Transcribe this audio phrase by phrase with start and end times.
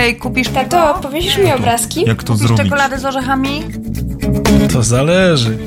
[0.00, 2.04] Hej, kupisz Tato, powiesisz mi obrazki?
[2.06, 2.64] Jak to Kupisz zrobić?
[2.64, 3.62] czekoladę z orzechami?
[4.72, 5.58] To zależy.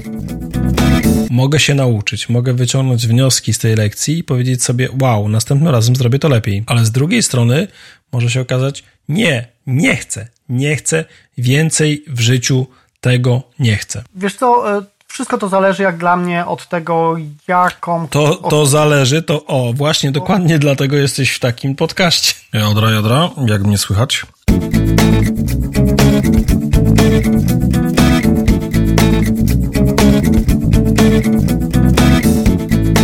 [1.29, 5.95] Mogę się nauczyć, mogę wyciągnąć wnioski z tej lekcji i powiedzieć sobie, wow, następnym razem
[5.95, 6.63] zrobię to lepiej.
[6.67, 7.67] Ale z drugiej strony
[8.11, 11.05] może się okazać, nie, nie chcę, nie chcę,
[11.37, 12.67] więcej w życiu
[13.01, 14.03] tego nie chcę.
[14.15, 14.81] Wiesz co, e,
[15.13, 17.15] wszystko to zależy jak dla mnie od tego,
[17.47, 18.07] jaką...
[18.07, 22.33] To, to zależy, to o, właśnie dokładnie dlatego jesteś w takim podcaście.
[22.53, 24.25] Jodra, jodra, jak mnie słychać?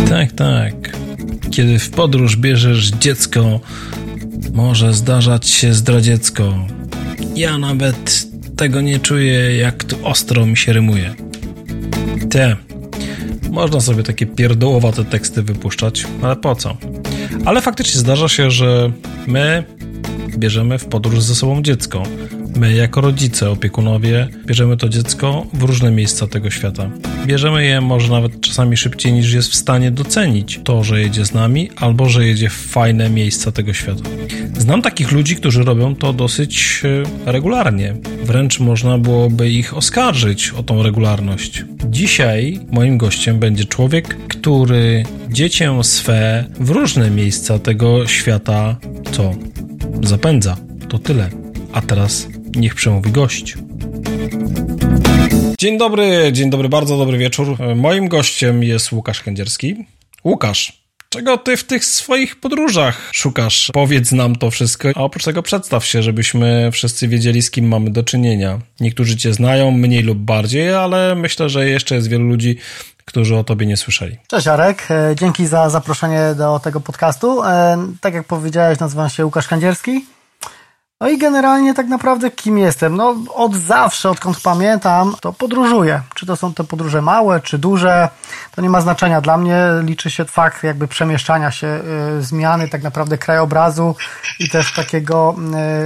[0.08, 0.74] Tak, tak.
[1.50, 3.60] Kiedy w podróż bierzesz dziecko,
[4.54, 6.54] może zdarzać się zdradziecko.
[7.34, 11.29] Ja nawet tego nie czuję, jak tu ostro mi się rymuje.
[12.30, 12.56] Te.
[13.50, 16.76] Można sobie takie pierdołowate teksty wypuszczać, ale po co?
[17.44, 18.92] Ale faktycznie zdarza się, że
[19.26, 19.64] my
[20.38, 22.02] bierzemy w podróż ze sobą dziecko.
[22.56, 26.90] My, jako rodzice, opiekunowie, bierzemy to dziecko w różne miejsca tego świata.
[27.26, 31.34] Bierzemy je może nawet czasami szybciej niż jest w stanie docenić to, że jedzie z
[31.34, 34.02] nami, albo że jedzie w fajne miejsca tego świata.
[34.58, 36.82] Znam takich ludzi, którzy robią to dosyć
[37.26, 37.94] e, regularnie.
[38.24, 41.64] Wręcz można byłoby ich oskarżyć o tą regularność.
[41.90, 48.76] Dzisiaj moim gościem będzie człowiek, który dziecię swe w różne miejsca tego świata
[49.12, 49.34] co
[50.02, 50.56] zapędza.
[50.88, 51.30] To tyle.
[51.72, 53.54] A teraz niech przemówi gość.
[55.58, 57.56] Dzień dobry, dzień dobry, bardzo dobry wieczór.
[57.76, 59.86] Moim gościem jest Łukasz Kędzierski.
[60.24, 63.70] Łukasz, czego ty w tych swoich podróżach szukasz?
[63.72, 67.90] Powiedz nam to wszystko, a oprócz tego przedstaw się, żebyśmy wszyscy wiedzieli, z kim mamy
[67.90, 68.58] do czynienia.
[68.80, 72.56] Niektórzy cię znają, mniej lub bardziej, ale myślę, że jeszcze jest wielu ludzi,
[73.04, 74.16] którzy o tobie nie słyszeli.
[74.28, 77.42] Cześć Arek, E, dzięki za zaproszenie do tego podcastu.
[77.44, 80.04] E, Tak jak powiedziałeś, nazywam się Łukasz Kandzierski.
[81.00, 82.96] No i generalnie tak naprawdę kim jestem?
[82.96, 86.02] No od zawsze, odkąd pamiętam, to podróżuję.
[86.14, 88.08] Czy to są te podróże małe, czy duże,
[88.54, 89.20] to nie ma znaczenia.
[89.20, 91.80] Dla mnie liczy się fakt jakby przemieszczania się,
[92.18, 93.96] y, zmiany tak naprawdę krajobrazu
[94.38, 95.36] i też takiego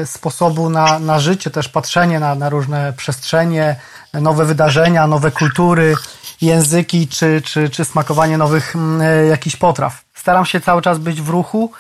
[0.03, 3.77] y, sposobu na, na życie, też patrzenie na, na różne przestrzenie,
[4.12, 5.94] nowe wydarzenia, nowe kultury,
[6.41, 10.05] języki, czy, czy, czy smakowanie nowych y, jakichś potraw.
[10.15, 11.72] Staram się cały czas być w ruchu,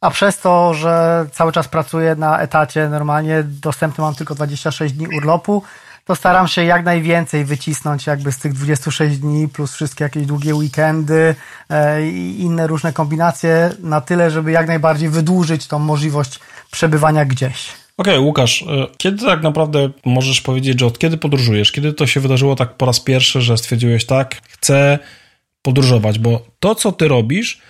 [0.00, 5.08] a przez to, że cały czas pracuję na etacie, normalnie dostępny mam tylko 26 dni
[5.16, 5.62] urlopu,
[6.04, 10.54] to staram się jak najwięcej wycisnąć jakby z tych 26 dni, plus wszystkie jakieś długie
[10.54, 11.34] weekendy
[11.70, 17.68] e, i inne różne kombinacje na tyle, żeby jak najbardziej wydłużyć tą możliwość przebywania gdzieś.
[17.96, 21.72] Okej, Łukasz, e, kiedy tak naprawdę możesz powiedzieć, że od kiedy podróżujesz?
[21.72, 24.98] Kiedy to się wydarzyło tak po raz pierwszy, że stwierdziłeś tak, chcę
[25.62, 26.18] podróżować?
[26.18, 27.60] Bo to, co ty robisz,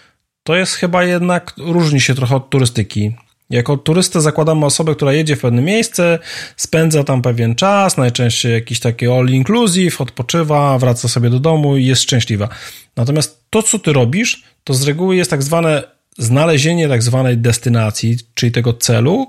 [0.49, 3.13] to jest chyba jednak, różni się trochę od turystyki.
[3.51, 6.19] Jako turystę zakładamy osobę, która jedzie w pewne miejsce,
[6.57, 11.87] spędza tam pewien czas, najczęściej jakiś taki all inclusive, odpoczywa, wraca sobie do domu i
[11.87, 12.49] jest szczęśliwa.
[12.97, 15.83] Natomiast to, co ty robisz, to z reguły jest tak zwane
[16.19, 19.27] znalezienie tak zwanej destynacji, czyli tego celu,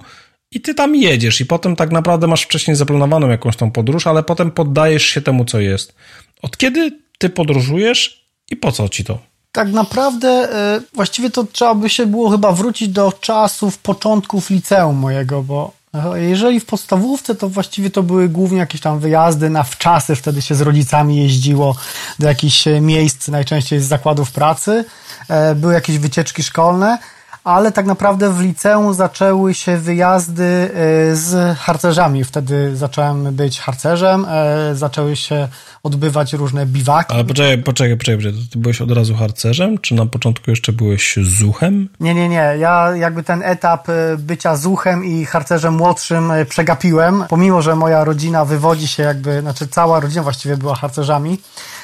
[0.52, 4.24] i ty tam jedziesz, i potem tak naprawdę masz wcześniej zaplanowaną jakąś tą podróż, ale
[4.24, 5.96] potem poddajesz się temu, co jest.
[6.42, 9.30] Od kiedy ty podróżujesz i po co ci to?
[9.52, 14.96] Tak naprawdę e, właściwie to trzeba by się było chyba wrócić do czasów początków liceum
[14.96, 19.64] mojego, bo e, jeżeli w podstawówce, to właściwie to były głównie jakieś tam wyjazdy na
[19.64, 21.76] wczasy, wtedy się z rodzicami jeździło
[22.20, 24.86] do jakichś miejsc, najczęściej z zakładów pracy,
[25.30, 26.98] E, były jakieś wycieczki szkolne,
[27.44, 32.24] ale tak naprawdę w liceum zaczęły się wyjazdy e, z harcerzami.
[32.24, 35.48] Wtedy zacząłem być harcerzem, e, zaczęły się
[35.84, 37.14] odbywać różne biwaki.
[37.14, 41.90] Ale poczekaj, poczekaj, poczekaj, ty byłeś od razu harcerzem, czy na początku jeszcze byłeś zuchem?
[42.00, 42.54] Nie, nie, nie.
[42.60, 47.26] Ja jakby ten etap e, bycia zuchem i harcerzem młodszym przegapiłem.
[47.30, 51.38] Pomimo, że moja rodzina wywodzi się jakby, znaczy cała rodzina właściwie była harcerzami,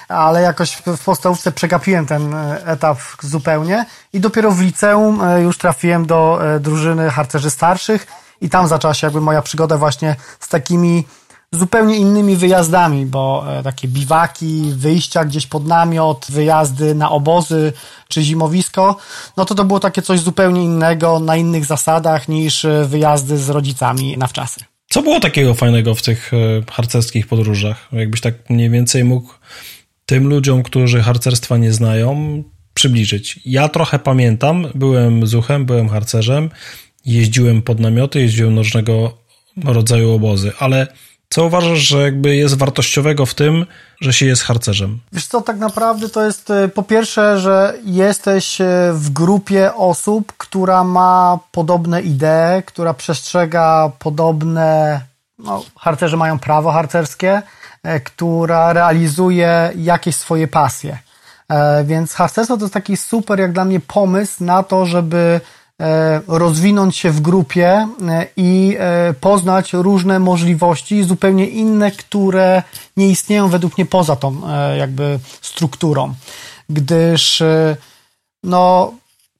[0.07, 5.57] ale jakoś w podstawówce przegapiłem ten e, etap zupełnie i dopiero w liceum e, już
[5.57, 8.07] trafiłem do e, drużyny harcerzy starszych
[8.41, 11.03] i tam zaczęła się jakby moja przygoda właśnie z takimi
[11.51, 17.73] zupełnie innymi wyjazdami, bo takie biwaki, wyjścia gdzieś pod namiot, wyjazdy na obozy
[18.07, 18.97] czy zimowisko,
[19.37, 24.17] no to to było takie coś zupełnie innego, na innych zasadach niż wyjazdy z rodzicami
[24.17, 24.59] na wczasy.
[24.89, 26.31] Co było takiego fajnego w tych
[26.71, 27.87] harcerskich podróżach?
[27.91, 29.33] Jakbyś tak mniej więcej mógł
[30.05, 32.43] tym ludziom, którzy harcerstwa nie znają,
[32.73, 33.39] przybliżyć.
[33.45, 36.49] Ja trochę pamiętam, byłem zuchem, byłem harcerzem,
[37.05, 39.17] jeździłem pod namioty, jeździłem różnego
[39.63, 40.87] rodzaju obozy, ale
[41.29, 43.65] Co uważasz, że jakby jest wartościowego w tym,
[44.01, 44.99] że się jest harcerzem?
[45.11, 50.33] Wiesz co, tak naprawdę to jest e, po pierwsze, że jesteś e, w grupie osób,
[50.37, 55.01] która ma podobne idee, która przestrzega podobne,
[55.39, 57.41] no, harcerze mają prawo harcerskie,
[58.03, 60.97] która realizuje jakieś swoje pasje.
[61.83, 65.41] Więc harcerstwo to jest taki super, jak dla mnie, pomysł na to, żeby
[65.81, 72.63] E, rozwinąć się w grupie e, i e, poznać różne możliwości, zupełnie inne, które
[72.97, 74.41] nie istnieją według mnie poza tą
[74.77, 76.13] jakby strukturą.
[76.69, 77.43] Gdyż
[78.43, 78.93] no,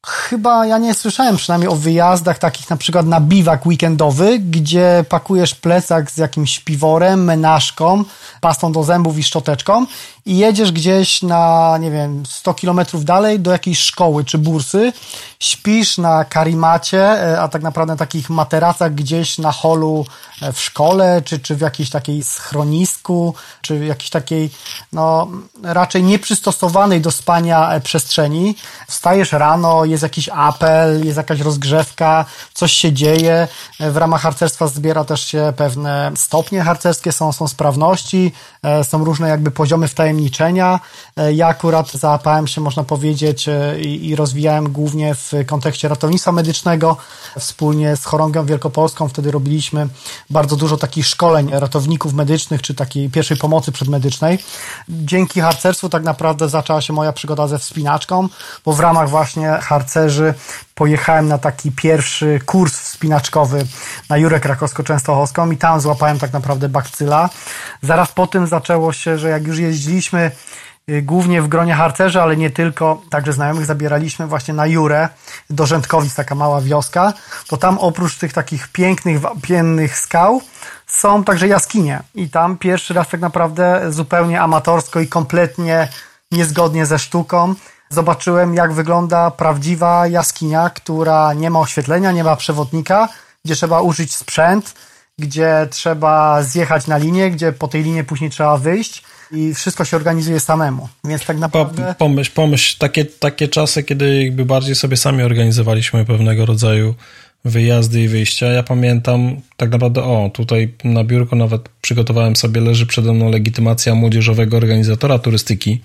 [0.06, 5.56] chyba ja nie słyszałem przynajmniej o wyjazdach takich na przykład na biwak weekendowy, gdzie pakujesz
[5.56, 8.04] plecak z jakimś piworem, menażką,
[8.42, 9.86] pastą do zębów i szczoteczką
[10.25, 14.94] i jedziesz gdzieś na, nie wiem, 100 kilometrów dalej do jakiejś szkoły czy bursy,
[15.39, 20.06] śpisz na karimacie, e, a tak naprawdę na takich materacach gdzieś na holu
[20.42, 24.50] e, w szkole, czy, czy w jakiejś takiej schronisku, czy w jakiejś takiej,
[24.94, 25.27] no,
[25.63, 28.56] raczej nieprzystosowanej do spania e, przestrzeni.
[28.88, 33.48] Wstajesz rano, jest jakiś apel, jest jakaś rozgrzewka, coś się dzieje.
[33.80, 38.31] W ramach harcerstwa zbiera też się pewne stopnie harcerskie, są, są sprawności,
[38.83, 40.80] są różne jakby poziomy wtajemniczenia tajemniczenia.
[41.18, 46.32] E, ja akurat załapałem się, można powiedzieć, e, i, i rozwijałem głównie w kontekście ratownictwa
[46.32, 46.98] medycznego.
[47.40, 49.88] Wspólnie z Chorągą Wielkopolską wtedy robiliśmy
[50.30, 54.40] bardzo dużo takich szkoleń ratowników medycznych, czy takiej pierwszej pomocy przedmedycznej.
[54.90, 58.30] Dzięki harcerstwu tak naprawdę zaczęła się moja przygoda ze wspinaczką,
[58.66, 60.34] bo w ramach właśnie harcerzy
[60.75, 63.66] pojechałem na taki pierwszy kurs wspinaczkowy
[64.10, 67.30] na Jurę Krakowsko-Częstochowską i tam złapałem tak naprawdę bakcyla.
[67.81, 70.31] Zaraz po tym zaczęło się, że jak już jeździliśmy
[70.89, 75.10] y, głównie w gronie harcerzy, ale nie tylko, także znajomych zabieraliśmy właśnie na Jurę.
[75.50, 77.13] Do Rzędkowic, taka mała wioska,
[77.48, 80.42] to tam oprócz tych takich pięknych, piennych skał
[80.88, 82.04] są także jaskinie.
[82.16, 85.88] I tam pierwszy raz tak naprawdę zupełnie amatorsko i kompletnie
[86.31, 87.56] niezgodnie ze sztuką
[87.96, 93.10] zobaczyłem, jak wygląda prawdziwa jaskinia, która nie ma oświetlenia, nie ma przewodnika,
[93.46, 94.74] gdzie trzeba użyć sprzęt,
[95.20, 99.98] gdzie trzeba zjechać na linię, gdzie po tej linie później trzeba wyjść i wszystko się
[99.98, 100.90] organizuje samemu.
[101.04, 101.96] Więc tak naprawdę...
[101.98, 106.96] Pomyśl, pomyśl, takie, takie czasy, kiedy jakby bardziej sobie sami organizowaliśmy pewnego rodzaju
[107.46, 108.46] wyjazdy i wyjścia.
[108.46, 113.96] Ja pamiętam tak naprawdę, o, tutaj na biurku nawet przygotowałem sobie, leży przede mną legitymacja
[113.96, 115.82] młodzieżowego organizatora turystyki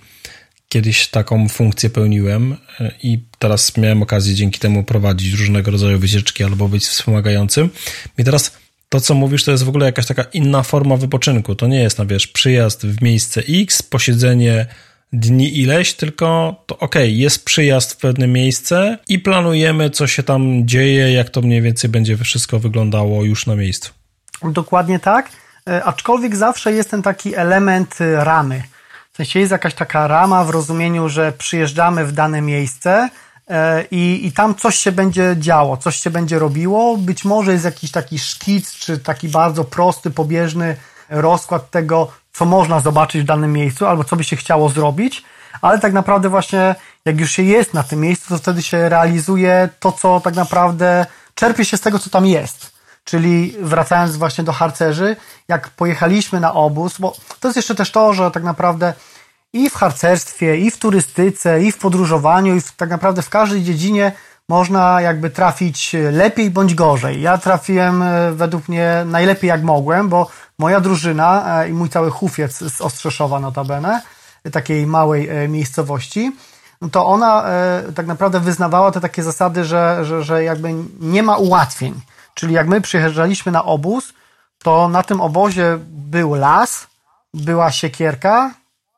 [0.71, 6.45] kiedyś taką funkcję pełniłem e, i teraz miałem okazję dzięki temu prowadzić różnego rodzaju wycieczki
[6.45, 7.71] albo być wspomagającym.
[8.19, 8.59] I teraz
[8.89, 11.55] to, co mówisz, to jest w ogóle jakaś taka inna forma wypoczynku.
[11.55, 14.67] To nie jest, no wiesz, przyjazd w miejsce X, posiedzenie
[15.13, 20.69] dni ileś, tylko to ok, jest przyjazd w pewne miejsce i planujemy, co się tam
[20.69, 23.93] dzieje, jak to mniej więcej będzie wszystko wyglądało już na miejscu.
[24.45, 25.31] Dokładnie tak,
[25.69, 28.63] e, aczkolwiek zawsze jest ten taki element e, ramy
[29.21, 33.09] sensie jest jakaś taka rama w rozumieniu, że przyjeżdżamy w dane miejsce
[33.49, 36.97] e, i, i tam coś się będzie działo, coś się będzie robiło.
[36.97, 40.77] Być może jest jakiś taki szkic, czy taki bardzo prosty, pobieżny
[41.09, 45.25] rozkład tego, co można zobaczyć w danym miejscu, albo co by się chciało zrobić,
[45.63, 46.75] ale tak naprawdę właśnie
[47.05, 51.07] jak już się jest na tym miejscu, to wtedy się realizuje to, co tak naprawdę
[51.35, 52.73] czerpie się z tego, co tam jest.
[53.05, 55.17] Czyli wracając właśnie do harcerzy,
[55.49, 58.93] jak pojechaliśmy na obóz, bo to jest jeszcze też to, że tak naprawdę
[59.53, 63.63] i w harcerstwie, i w turystyce, i w podróżowaniu, i w, tak naprawdę w każdej
[63.63, 64.13] dziedzinie
[64.49, 67.23] można jakby trafić lepiej bądź gorzej.
[67.23, 70.29] Ja trafiłem e, według mnie najlepiej jak mogłem, bo
[70.59, 74.03] moja drużyna e, i mój cały hufiec z Ostrzeszowa notabene,
[74.53, 76.33] takiej małej e, miejscowości,
[76.81, 77.45] no to ona
[77.95, 82.01] tak naprawdę wyznawała te takie zasady, że, że, że jakby nie ma ułatwień.
[82.35, 84.13] Czyli jak my przyjeżdżaliśmy na obóz,
[84.63, 86.87] to na tym obozie był las,
[87.35, 88.51] była siekierka,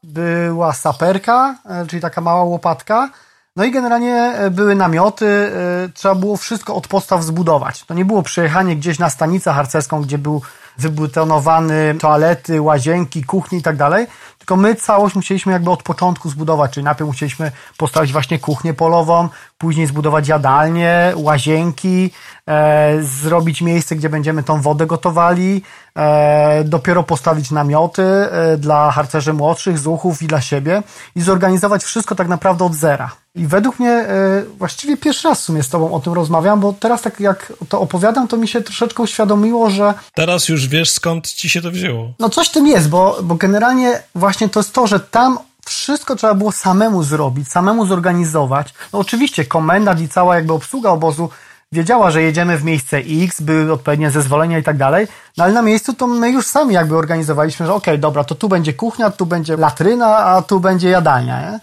[0.02, 3.10] była saperka, e, czyli taka mała łopatka,
[3.56, 7.84] no i generalnie e, były namioty, e, trzeba było wszystko od podstaw zbudować.
[7.84, 10.42] To nie było przejechanie gdzieś na stanicę harcerską, gdzie był
[10.78, 14.06] wybutonowany toalety, łazienki, kuchni i tak dalej,
[14.42, 19.28] tylko my całość musieliśmy jakby od początku zbudować, czyli najpierw musieliśmy postawić właśnie kuchnię polową,
[19.58, 22.10] później zbudować jadalnie, łazienki,
[22.48, 25.62] e, zrobić miejsce, gdzie będziemy tą wodę gotowali,
[25.96, 30.82] e, dopiero postawić namioty e, dla harcerzy młodszych, zuchów i dla siebie
[31.16, 33.21] i zorganizować wszystko tak naprawdę od zera.
[33.34, 36.72] I według mnie e, właściwie pierwszy raz w sumie z Tobą o tym rozmawiam, bo
[36.72, 39.94] teraz tak jak to opowiadam, to mi się troszeczkę uświadomiło, że...
[40.14, 42.12] Teraz już wiesz skąd Ci się to wzięło.
[42.18, 46.34] No coś tym jest, bo, bo generalnie właśnie to jest to, że tam wszystko trzeba
[46.34, 48.74] było samemu zrobić, samemu zorganizować.
[48.92, 51.30] No oczywiście komendant i cała jakby obsługa obozu
[51.72, 55.62] wiedziała, że jedziemy w miejsce X, były odpowiednie zezwolenia i tak dalej, no ale na
[55.62, 59.10] miejscu to my już sami jakby organizowaliśmy, że okej, okay, dobra, to tu będzie kuchnia,
[59.10, 61.60] tu będzie latryna, a tu będzie jadalnia, nie?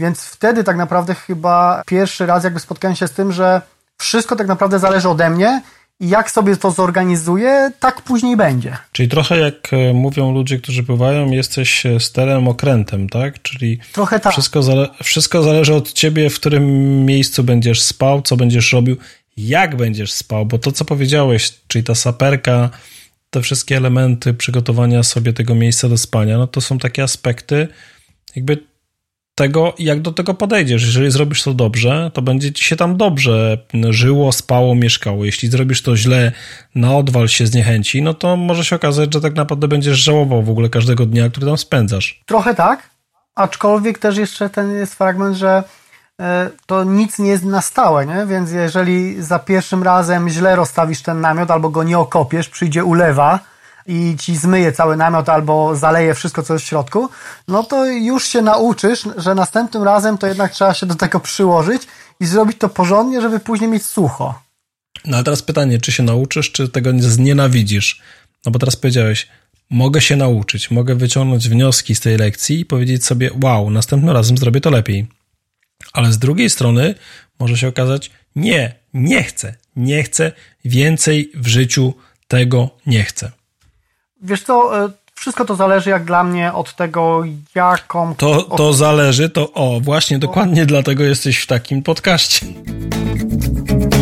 [0.00, 3.62] Więc wtedy tak naprawdę chyba pierwszy raz jakby spotkałem się z tym, że
[3.98, 5.62] wszystko tak naprawdę zależy ode mnie
[6.00, 8.76] i jak sobie to zorganizuję, tak później będzie.
[8.92, 13.42] Czyli trochę jak e, mówią ludzie, którzy pływają, jesteś e, sterem okrętem, tak?
[13.42, 14.32] Czyli trochę tak.
[14.32, 16.64] Wszystko, zale wszystko zależy od ciebie, w którym
[17.06, 18.96] miejscu będziesz spał, co będziesz robił,
[19.36, 22.70] jak będziesz spał, bo to, co powiedziałeś, czyli ta saperka,
[23.30, 27.68] te wszystkie elementy przygotowania sobie tego miejsca do spania, no to są takie aspekty,
[28.36, 28.69] jakby
[29.40, 30.82] tego, jak do tego podejdziesz.
[30.86, 33.58] Jeżeli zrobisz to dobrze, to będzie ci się tam dobrze
[33.90, 35.24] żyło, spało, mieszkało.
[35.24, 36.32] Jeśli zrobisz to źle,
[36.74, 40.50] na odwal się zniechęci, no to może się okazać, że tak naprawdę będziesz żałował w
[40.50, 42.20] ogóle każdego dnia, który tam spędzasz.
[42.26, 42.90] Trochę tak,
[43.34, 45.62] aczkolwiek też jeszcze ten jest fragment, że
[46.20, 48.26] e, to nic nie jest na stałe, nie?
[48.26, 53.40] więc jeżeli za pierwszym razem źle rozstawisz ten namiot albo go nie okopiesz, przyjdzie ulewa,
[53.86, 57.08] i ci zmyje cały namiot albo zaleje wszystko, co jest w środku,
[57.48, 61.82] no to już się nauczysz, że następnym razem to jednak trzeba się do tego przyłożyć
[62.20, 64.42] i zrobić to porządnie, żeby później mieć sucho.
[65.04, 68.00] No a teraz pytanie, czy się nauczysz, czy tego znienawidzisz?
[68.46, 69.28] No bo teraz powiedziałeś,
[69.70, 74.38] mogę się nauczyć, mogę wyciągnąć wnioski z tej lekcji i powiedzieć sobie, wow, następnym razem
[74.38, 75.06] zrobię to lepiej.
[75.92, 76.94] Ale z drugiej strony
[77.38, 80.32] może się okazać, nie, nie chcę, nie chcę,
[80.64, 81.94] więcej w życiu
[82.28, 83.30] tego nie chcę.
[84.22, 87.22] Wiesz co, e, wszystko to zależy jak dla mnie od tego,
[87.54, 88.14] jaką...
[88.14, 92.46] To, to zależy, to o, właśnie dokładnie dlatego jesteś w takim podcaście.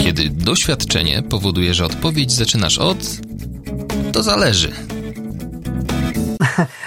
[0.02, 2.98] Kiedy doświadczenie powoduje, że odpowiedź zaczynasz od...
[4.12, 4.72] To zależy.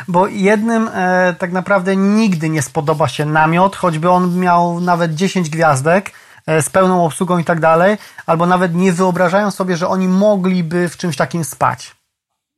[0.08, 5.50] Bo jednym e, tak naprawdę nigdy nie spodoba się namiot, choćby on miał nawet 10
[5.50, 6.12] gwiazdek
[6.46, 10.90] e, z pełną obsługą i tak dalej, albo nawet nie wyobrażają sobie, że oni mogliby
[10.90, 12.01] w czymś takim spać.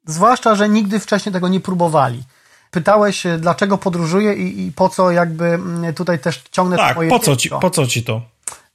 [0.05, 2.23] Zwłaszcza, że nigdy wcześniej tego nie próbowali.
[2.71, 7.19] Pytałeś, e, dlaczego podróżuję i, i po co jakby mm, tutaj też ciągnę tak, po
[7.19, 8.21] co, ci, po co ci to?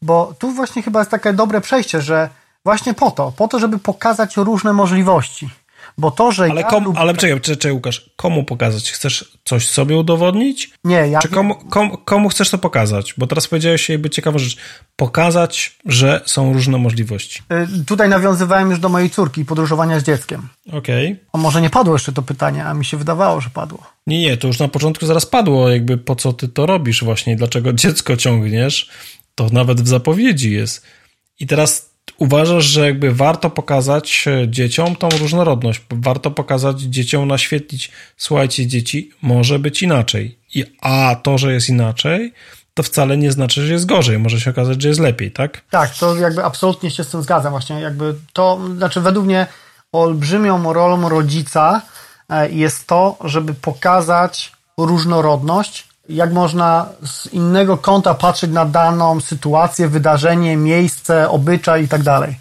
[0.03, 2.29] Bo tu właśnie chyba jest takie dobre przejście, że
[2.65, 5.51] właśnie po to, po to, żeby pokazać różne możliwości.
[5.99, 6.45] Bo to, że.
[6.45, 8.91] Ale, ja kom, ale czekaj, czekaj, Łukasz, komu pokazać?
[8.91, 10.71] Chcesz coś sobie udowodnić?
[10.85, 11.19] Nie, ja.
[11.19, 13.15] Czy komu, komu, komu chcesz to pokazać?
[13.19, 14.57] Bo teraz powiedziałeś jakby ciekawa rzecz.
[14.97, 17.43] Pokazać, że są różne możliwości.
[17.81, 20.49] Y, tutaj nawiązywałem już do mojej córki podróżowania z dzieckiem.
[20.73, 21.13] Okej.
[21.13, 21.43] Okay.
[21.43, 23.87] Może nie padło jeszcze to pytanie, a mi się wydawało, że padło.
[24.07, 27.37] Nie, nie, to już na początku zaraz padło, jakby po co ty to robisz właśnie,
[27.37, 28.89] dlaczego dziecko ciągniesz.
[29.35, 30.87] To nawet w zapowiedzi jest.
[31.41, 37.91] I teraz uważasz, że jakby warto pokazać e, dzieciom tą różnorodność, warto pokazać dzieciom, naświetlić,
[38.17, 40.39] słuchajcie dzieci, może być inaczej.
[40.55, 42.33] I, a to, że jest inaczej,
[42.75, 44.19] to wcale nie znaczy, że jest gorzej.
[44.19, 45.61] Może się okazać, że jest lepiej, tak?
[45.71, 47.51] Tak, to jakby absolutnie się z tym zgadzam.
[47.51, 49.47] Właśnie jakby to, znaczy według mnie
[49.93, 51.83] olbrzymią rolą rodzica
[52.29, 59.89] e, jest to, żeby pokazać różnorodność jak można z innego kąta patrzeć na daną sytuację,
[59.89, 62.37] wydarzenie, miejsce, obyczaj i tak dalej.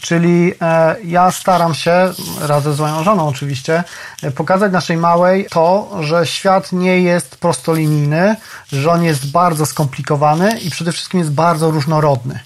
[0.00, 3.84] Czyli e, ja staram się, razem z moją żoną oczywiście,
[4.22, 8.36] e, pokazać naszej małej to, że świat nie jest prostolinijny,
[8.72, 12.40] że on jest bardzo skomplikowany i przede wszystkim jest bardzo różnorodny.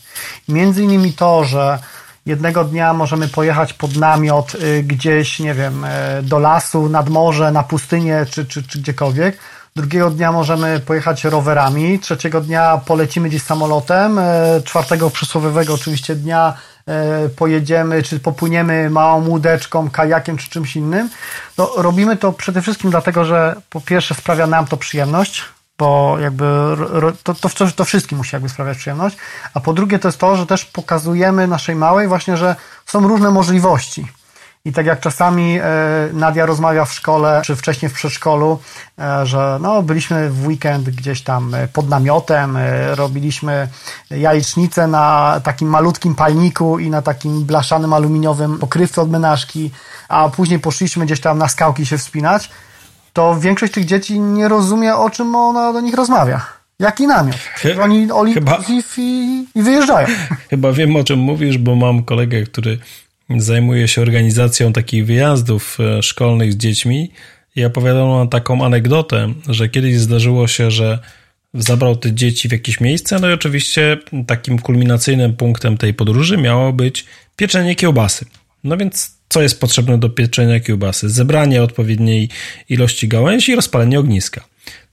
[0.49, 1.79] Między innymi to, że
[2.27, 7.53] jednego dnia możemy pojechać pod namiot y, gdzieś, nie wiem, e, do lasu, nad morze,
[7.53, 9.39] na pustynię czy, czy, czy gdziekolwiek,
[9.77, 16.55] drugiego dnia możemy pojechać rowerami, trzeciego dnia polecimy gdzieś samolotem, e, czwartego przysłowiowego oczywiście dnia
[16.87, 21.11] e, pojedziemy, czy popłyniemy małą łódeczką, kajakiem, czy czymś innym.
[21.59, 25.45] No, robimy to przede wszystkim dlatego, że po pierwsze sprawia nam to przyjemność,
[25.79, 26.45] bo jakby
[27.23, 29.17] to, to, to wszystkim musi jakby sprawiać przyjemność,
[29.55, 33.31] a po drugie to jest to, że też pokazujemy naszej małej właśnie, że są różne
[33.31, 34.07] możliwości
[34.65, 35.63] i tak jak czasami e,
[36.13, 38.59] Nadia rozmawia w szkole, czy wcześniej w przedszkolu,
[38.99, 42.59] e, że no, byliśmy w weekend gdzieś tam e, pod namiotem,
[42.95, 43.69] robiliśmy
[44.11, 49.71] jajecznicę na takim malutkim palniku i na takim blaszanym aluminiowym pokrywce od menażki,
[50.09, 52.51] a później poszliśmy gdzieś tam na skałki się wspinać,
[53.13, 56.41] to większość tych dzieci nie rozumie, o czym ona do nich rozmawia.
[56.79, 57.37] Jaki namiot?
[57.83, 58.59] Oni oli Chyba...
[58.97, 60.07] i, i wyjeżdżają.
[60.51, 62.79] Chyba wiem, o czym mówisz, bo mam kolegę, który
[63.39, 67.11] zajmuje się organizacją takich wyjazdów e, szkolnych z dziećmi
[67.57, 70.99] i opowiadał nam taką anegdotę, że kiedyś zdarzyło się, że
[71.55, 76.73] zabrał te dzieci w jakieś miejsce, no i oczywiście takim kulminacyjnym punktem tej podróży miało
[76.73, 77.07] być
[77.37, 78.25] pieczenie kiełbasy.
[78.65, 81.11] No więc co jest potrzebne do pieczenia kiełbasy?
[81.11, 82.29] Zebranie odpowiedniej
[82.69, 84.45] ilości gałęzi i rozpalenie ogniska.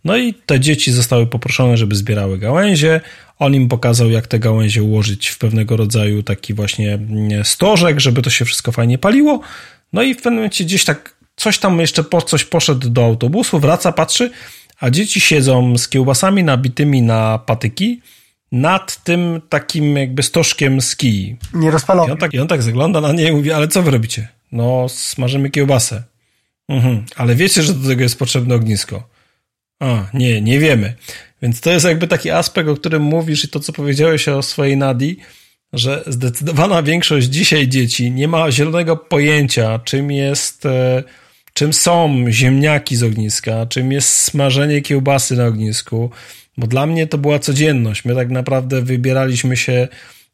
[0.04, 3.02] No i te dzieci zostały poproszone, żeby zbierały gałęzie,
[3.40, 8.22] On im pokazał, jak te gałęzie ułożyć w pewnego rodzaju taki właśnie mm, stożek, żeby
[8.22, 9.40] to się wszystko fajnie paliło.
[9.94, 13.60] No i w pewnym momencie gdzieś tak coś tam jeszcze po coś poszedł do autobusu,
[13.60, 14.32] wraca, patrzy,
[14.80, 18.02] a dzieci siedzą z kiełbasami nabitymi na patyki
[18.52, 21.38] nad tym takim jakby stożkiem z kij.
[21.54, 22.10] Nie rozpalony.
[22.10, 24.28] I on tak, i on tak zagląda na nie i mówi, ale co wy robicie?
[24.52, 26.04] No, smażymy kiełbasę.
[26.70, 29.10] Mhm, ale wiecie, że do tego jest potrzebne ognisko.
[29.80, 30.94] A, nie, nie wiemy.
[31.42, 34.78] Więc to jest jakby taki aspekt, o którym mówisz i to, co powiedziałeś o swojej
[34.78, 35.18] Nadi,
[35.74, 41.04] że zdecydowana większość dzisiaj dzieci nie ma zielonego pojęcia, czym jest, e,
[41.54, 46.10] czym są ziemniaki z ogniska, czym jest smażenie kiełbasy na ognisku,
[46.58, 48.06] bo dla mnie to była codzienność.
[48.06, 49.88] My tak naprawdę wybieraliśmy się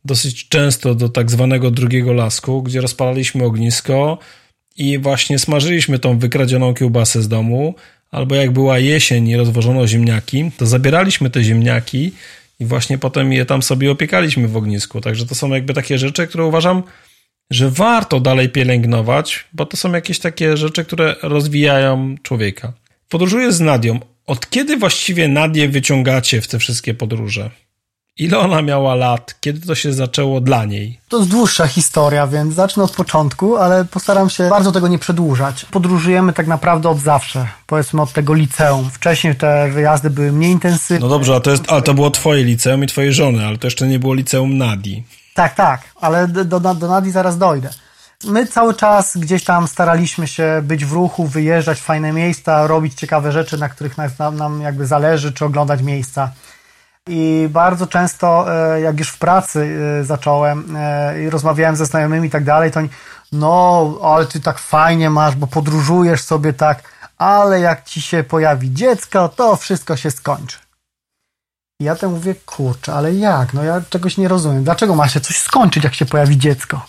[0.06, 4.18] dosyć często do tak zwanego drugiego lasku, gdzie rozpalaliśmy ognisko
[4.78, 7.76] i właśnie smażyliśmy tą wykradzioną kiełbasę z domu,
[8.14, 12.12] albo jak była jesień i rozwożono ziemniaki, to zabieraliśmy te ziemniaki
[12.60, 15.02] i właśnie potem je tam sobie opiekaliśmy w ognisku.
[15.02, 16.84] Także to są jakby takie rzeczy, które uważam,
[17.52, 22.74] że warto dalej pielęgnować, bo to są jakieś takie rzeczy, które rozwijają człowieka.
[23.10, 24.00] Podróżuję z Nadią.
[24.28, 27.50] Od kiedy właściwie Nadię wyciągacie w te wszystkie podróże?
[28.18, 29.36] Ile ona miała lat?
[29.40, 31.00] Kiedy to się zaczęło dla niej?
[31.10, 35.66] To jest dłuższa historia, więc zacznę od początku, ale postaram się bardzo tego nie przedłużać.
[35.66, 38.90] Podróżujemy tak naprawdę od zawsze, powiedzmy od tego liceum.
[38.90, 41.00] Wcześniej te wyjazdy były mniej intensywne.
[41.00, 43.68] No dobrze, a to jest, ale to było twoje liceum i twojej żony, ale to
[43.68, 45.04] jeszcze nie było liceum Nadi.
[45.34, 47.70] Tak, tak, ale do, do, Nadi zaraz dojdę.
[48.24, 52.94] My cały czas gdzieś tam staraliśmy się być w ruchu, wyjeżdżać w fajne miejsca, robić
[52.94, 56.32] ciekawe rzeczy, na których nam, nam jakby zależy, czy oglądać miejsca.
[57.10, 58.46] I bardzo często,
[58.76, 62.72] e, jak już w pracy e, zacząłem e, i rozmawiałem ze znajomymi i tak dalej,
[62.72, 62.90] to oni,
[63.32, 66.84] no, ale ty tak fajnie masz, bo podróżujesz sobie tak,
[67.18, 70.58] ale jak ci się pojawi dziecko, to wszystko się skończy.
[71.82, 73.54] I ja to mówię, kurczę, ale jak?
[73.54, 74.64] No ja czegoś nie rozumiem.
[74.64, 76.86] Dlaczego ma się coś skończyć, jak się pojawi dziecko?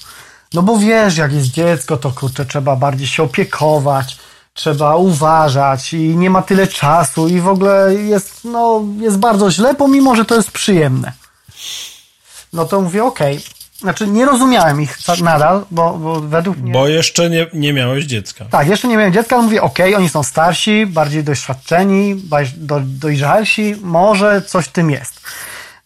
[0.53, 4.19] No bo wiesz, jak jest dziecko, to kurczę, trzeba bardziej się opiekować,
[4.55, 9.75] trzeba uważać i nie ma tyle czasu i w ogóle jest, no, jest bardzo źle,
[9.75, 11.13] pomimo, że to jest przyjemne.
[12.53, 13.37] No to mówię, okej.
[13.37, 13.55] Okay.
[13.79, 16.73] Znaczy, nie rozumiałem ich nadal, bo, bo według mnie...
[16.73, 18.45] Bo jeszcze nie, nie miałeś dziecka.
[18.45, 22.23] Tak, jeszcze nie miałem dziecka, ale mówię, okej, okay, oni są starsi, bardziej doświadczeni,
[22.57, 25.21] do, dojrzalsi, może coś w tym jest.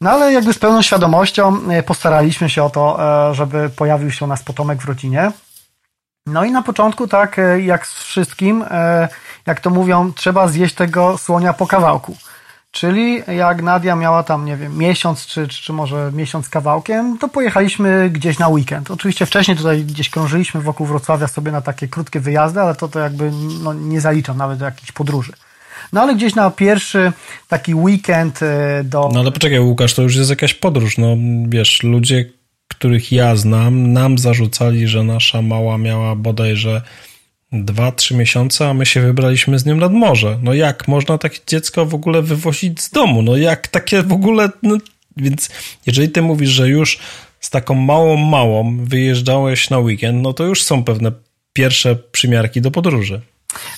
[0.01, 2.99] No ale jakby z pełną świadomością e, postaraliśmy się o to,
[3.31, 5.33] e, żeby pojawił się u nas potomek w rodzinie.
[6.33, 9.09] No i na początku, tak e, jak z wszystkim, e,
[9.47, 12.17] jak to mówią, trzeba zjeść tego słonia po kawałku.
[12.71, 18.11] Czyli jak Nadia miała tam, nie wiem, miesiąc czy, czy, może miesiąc kawałkiem, to pojechaliśmy
[18.11, 18.91] gdzieś na weekend.
[18.91, 22.99] Oczywiście wcześniej tutaj gdzieś krążyliśmy wokół Wrocławia sobie na takie krótkie wyjazdy, ale to to
[22.99, 23.31] jakby
[23.63, 25.33] no, nie zaliczam nawet do jakichś podróży.
[25.93, 27.13] No ale gdzieś na pierwszy
[27.49, 29.09] taki weekend e, do...
[29.13, 30.99] No ale poczekaj Łukasz, to już jest jakaś podróż.
[30.99, 31.17] No
[31.49, 32.25] wiesz, ludzie,
[32.79, 36.83] których ja znam, nam zarzucali, że nasza mała miała bodajże
[37.53, 40.39] 2-3 miesiące, a my się wybraliśmy z nią nad morze.
[40.43, 43.23] No jak można takie dziecko w ogóle wywozić z domu?
[43.23, 44.49] No jak takie w ogóle.
[44.63, 44.79] No,
[45.17, 45.51] więc
[45.87, 46.99] jeżeli ty mówisz, że już
[47.41, 51.13] z taką małą, małą wyjeżdżałeś na weekend, no to już są pewne
[51.53, 53.21] pierwsze przymiarki do podróży.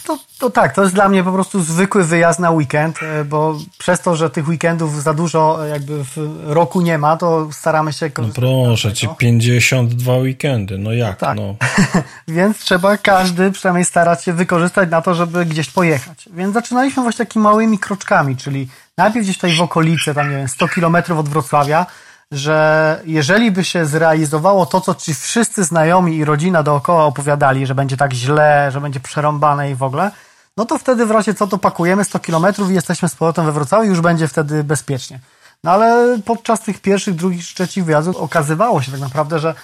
[0.06, 3.58] To, to tak, to jest dla mnie po prostu zwykły wyjazd na weekend, e, bo
[3.78, 7.92] przez to, że tych weekendów za dużo e, jakby w roku nie ma, to staramy
[7.92, 11.36] się No proszę cię, 52 weekendy, no jak tak.
[11.36, 11.54] no?
[12.28, 16.28] Więc trzeba każdy przynajmniej starać się wykorzystać na to, żeby gdzieś pojechać.
[16.32, 20.48] Więc zaczynaliśmy właśnie takimi małymi kroczkami, czyli najpierw gdzieś tutaj w okolicy, tam nie wiem,
[20.48, 21.86] 100 kilometrów od Wrocławia,
[22.32, 27.74] że jeżeli by się zrealizowało to, co ci wszyscy znajomi i rodzina dookoła opowiadali, że
[27.74, 30.10] będzie tak źle, że będzie przerąbane i w ogóle,
[30.56, 33.52] no to wtedy w razie co to pakujemy 100 kilometrów i jesteśmy z powrotem we
[33.52, 35.20] Wrocławiu już będzie wtedy bezpiecznie.
[35.64, 39.54] No ale podczas tych pierwszych, drugich, trzecich wyjazdów okazywało się tak naprawdę, że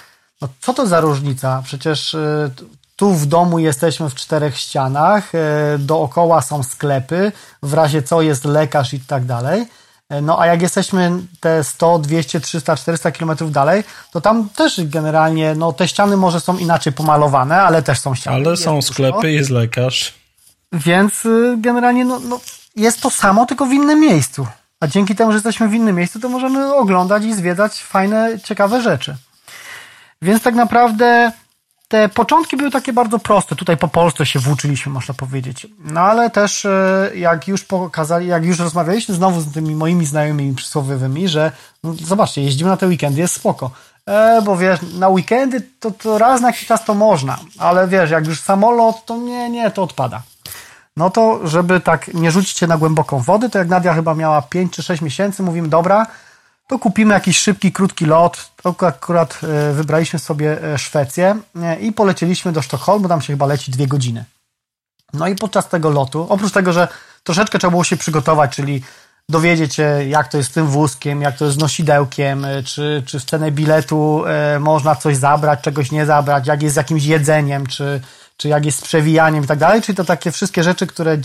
[0.41, 1.63] no co to za różnica?
[1.65, 2.51] Przecież y,
[2.97, 5.39] tu w domu jesteśmy w czterech ścianach, y,
[5.79, 9.67] dookoła są sklepy, w razie co jest lekarz i tak dalej.
[10.11, 14.81] E, no a jak jesteśmy te 100, 200, 300, 400 kilometrów dalej, to tam też
[14.85, 18.37] generalnie, no te ściany może są inaczej pomalowane, ale też są ściany.
[18.37, 20.14] Ale są sklepy, jest lekarz.
[20.73, 22.40] Więc y, generalnie no, no,
[22.77, 24.47] jest to samo, tylko w innym miejscu.
[24.81, 28.83] A dzięki temu, że jesteśmy w innym miejscu, to możemy oglądać i zwiedzać fajne, ciekawe
[28.83, 29.16] rzeczy.
[30.23, 31.33] Więc tak naprawdę
[31.88, 33.57] te początki były takie bardzo proste.
[33.57, 35.66] Tutaj po Polsce się włóczyliśmy, można powiedzieć.
[35.79, 40.55] No ale też e, jak już pokazali, jak już rozmawialiśmy znowu z tymi moimi znajomymi
[40.55, 41.53] przysłowiowymi, że
[41.85, 43.70] no, zobaczcie, jeździmy na te weekendy, jest spoko.
[44.07, 48.11] E, bo wiesz, na weekendy to, to raz na jakiś czas to można, ale wiesz,
[48.11, 50.22] jak już samolot, to nie, nie, to odpada.
[50.96, 54.42] No to, żeby tak nie rzucić się na głęboką wodę, to jak Nadia chyba miała
[54.42, 56.07] 5 czy 6 miesięcy, mówimy, dobra,
[56.67, 58.51] to kupimy jakiś szybki, krótki lot.
[58.63, 63.47] To akurat e, wybraliśmy sobie e, Szwecję e, i polecieliśmy do Sztokholmu, tam się chyba
[63.47, 64.25] leci dwie godziny.
[65.13, 66.89] No i podczas tego lotu, oprócz tego, że
[67.25, 68.83] troszeczkę trzeba było się przygotować, czyli
[69.29, 73.21] dowiedzieć się, jak to jest z tym wózkiem, jak to jest z nosidełkiem, czy, czy
[73.21, 74.25] w cenę biletu
[74.61, 78.01] można coś zabrać, czegoś nie zabrać, jak jest z jakimś jedzeniem, czy,
[78.37, 81.19] czy jak jest z przewijaniem i tak dalej, czyli to takie wszystkie rzeczy, które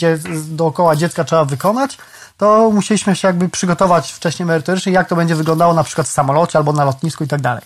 [0.47, 1.97] dookoła dziecka trzeba wykonać,
[2.41, 6.57] to musieliśmy się jakby przygotować wcześniej merytorycznie, jak to będzie wyglądało na przykład w samolocie
[6.57, 7.63] albo na lotnisku i tak dalej.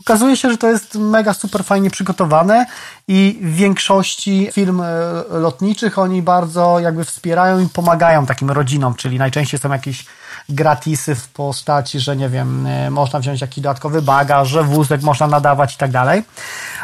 [0.00, 2.66] Okazuje się, że to jest mega super fajnie przygotowane
[3.08, 4.86] i w większości firm e,
[5.30, 10.06] lotniczych oni bardzo jakby wspierają i pomagają takim rodzinom, czyli najczęściej są jakieś
[10.48, 15.26] gratisy w postaci, że nie wiem, e, można wziąć jakiś dodatkowy bagaż, że wózek można
[15.26, 16.22] nadawać i tak dalej.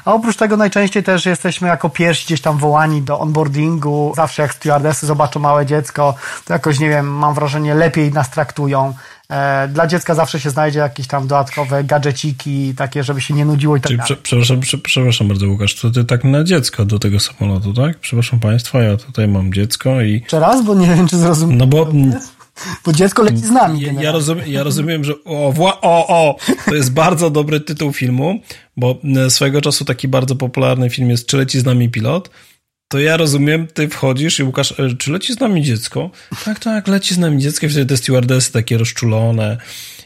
[0.04, 4.12] A oprócz tego najczęściej też jesteśmy jako pierwsi gdzieś tam wołani do onboardingu.
[4.16, 8.94] Zawsze jak stewardessy zobaczą małe dziecko, to jakoś, nie wiem, mam wrażenie, lepiej nas traktują.
[9.30, 13.76] E, dla dziecka zawsze się znajdzie jakieś tam dodatkowe gadżeciki, takie, żeby się nie nudziło
[13.76, 14.16] i tak dalej.
[14.22, 17.98] Przepraszam, przepraszam bardzo, Łukasz, to ty tak na dziecko do tego samolotu, tak?
[17.98, 20.12] Przepraszam Państwa, ja tutaj mam dziecko i...
[20.12, 21.58] Jeszcze raz, bo nie wiem, czy zrozumiałem.
[21.58, 21.86] No bo...
[22.84, 23.80] Bo dziecko leci z nami.
[23.80, 26.36] Ja, ja, rozumiem, ja rozumiem, że o, wła, o, o,
[26.66, 28.40] to jest bardzo dobry tytuł filmu,
[28.76, 32.30] bo swojego czasu taki bardzo popularny film jest Czy leci z nami pilot?
[32.88, 36.10] to ja rozumiem, ty wchodzisz i Łukasz, e, czy leci z nami dziecko?
[36.44, 39.56] Tak, tak, leci z nami dziecko i wtedy te stewardessy takie rozczulone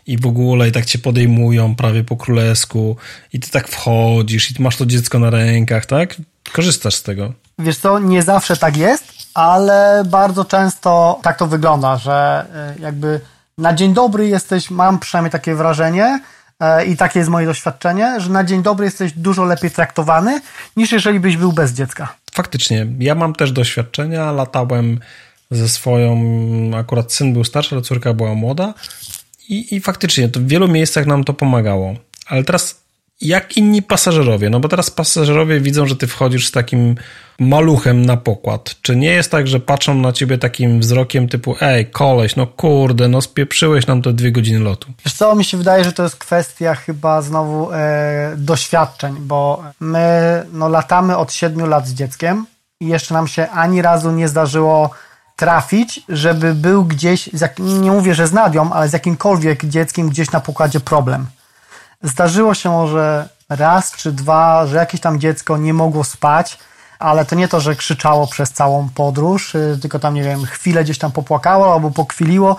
[0.07, 2.97] i w ogóle i tak cię podejmują prawie po królesku
[3.33, 6.17] i ty tak wchodzisz i masz to dziecko na rękach, tak?
[6.53, 7.33] Korzystasz z tego.
[7.59, 13.21] Wiesz co, nie zawsze tak jest, ale bardzo często tak to wygląda, że e, jakby
[13.59, 16.21] na dzień dobry jesteś, mam przynajmniej takie wrażenie,
[16.61, 20.41] e, i takie jest moje doświadczenie, że na dzień dobry jesteś dużo lepiej traktowany,
[20.77, 25.01] niż jeżeli byś był bez dziecka faktycznie, ja mam też doświadczenia, latałem
[25.51, 26.11] ze swoją,
[26.77, 28.75] akurat syn był starszy, ale córka była młoda
[29.49, 31.95] i, i faktycznie to w wielu miejscach nam to pomagało.
[32.27, 32.81] Ale teraz
[33.21, 34.51] jak inni pasażerowie?
[34.51, 36.97] No bo teraz pasażerowie widzą, że ty wchodzisz z takim
[37.39, 38.75] maluchem na pokład.
[38.83, 43.09] Czy nie jest tak, że patrzą na ciebie takim wzrokiem typu ej, koleś, no kurde,
[43.09, 44.89] no spieprzyłeś nam te dwie godziny lotu?
[45.05, 50.47] Wiesz co, mi się wydaje, że to jest kwestia chyba znowu e, doświadczeń, bo my
[50.53, 52.47] no, latamy od siedmiu lat z dzieckiem
[52.81, 54.91] i jeszcze nam się ani razu nie zdarzyło
[55.37, 60.31] trafić, żeby był gdzieś, jak, nie mówię, że z Nadią, ale z jakimkolwiek dzieckiem gdzieś
[60.31, 61.27] na pokładzie problem.
[62.03, 66.59] Zdarzyło się może raz czy dwa, że jakieś tam dziecko nie mogło spać,
[66.99, 70.85] ale to nie to, że krzyczało przez całą podróż, y, tylko tam, nie wiem, chwilę
[70.85, 72.57] gdzieś tam popłakało albo pokwiliło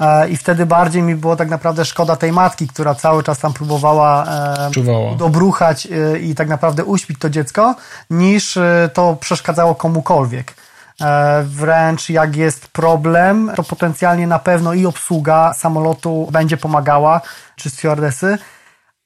[0.00, 3.52] e, i wtedy bardziej mi było tak naprawdę szkoda tej matki, która cały czas tam
[3.52, 5.14] próbowała e, Czuwała.
[5.14, 7.74] dobruchać y, i tak naprawdę uśpić to dziecko,
[8.10, 10.54] niż y, to przeszkadzało komukolwiek.
[11.00, 17.20] E, wręcz jak jest problem, to potencjalnie na pewno i obsługa samolotu będzie pomagała,
[17.56, 18.38] czy stewardesy,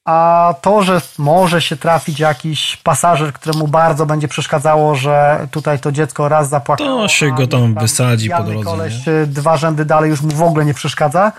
[0.04, 5.92] a to, że może się trafić jakiś pasażer, któremu bardzo będzie przeszkadzało, że tutaj to
[5.92, 7.02] dziecko raz zapłakało.
[7.02, 8.64] To się go tam wysadzi po drodze.
[8.64, 9.26] Koleś nie?
[9.26, 11.32] dwa rzędy dalej już mu w ogóle nie przeszkadza.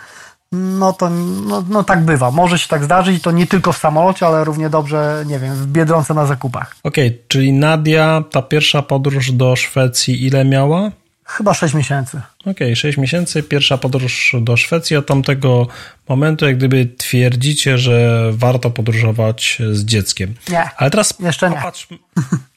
[0.51, 1.09] No to
[1.47, 2.31] no, no tak bywa.
[2.31, 5.67] Może się tak zdarzyć to nie tylko w samolocie, ale równie dobrze, nie wiem, w
[5.67, 6.75] Biedronce na zakupach.
[6.83, 10.91] Okej, okay, czyli Nadia, ta pierwsza podróż do Szwecji ile miała?
[11.37, 12.21] Chyba 6 miesięcy.
[12.41, 14.97] Okej, okay, 6 miesięcy, pierwsza podróż do Szwecji.
[14.97, 15.67] Od tamtego
[16.09, 20.35] momentu, jak gdyby twierdzicie, że warto podróżować z dzieckiem.
[20.49, 20.69] Nie.
[20.77, 21.55] Ale teraz jeszcze nie.
[21.55, 21.87] Popatrz...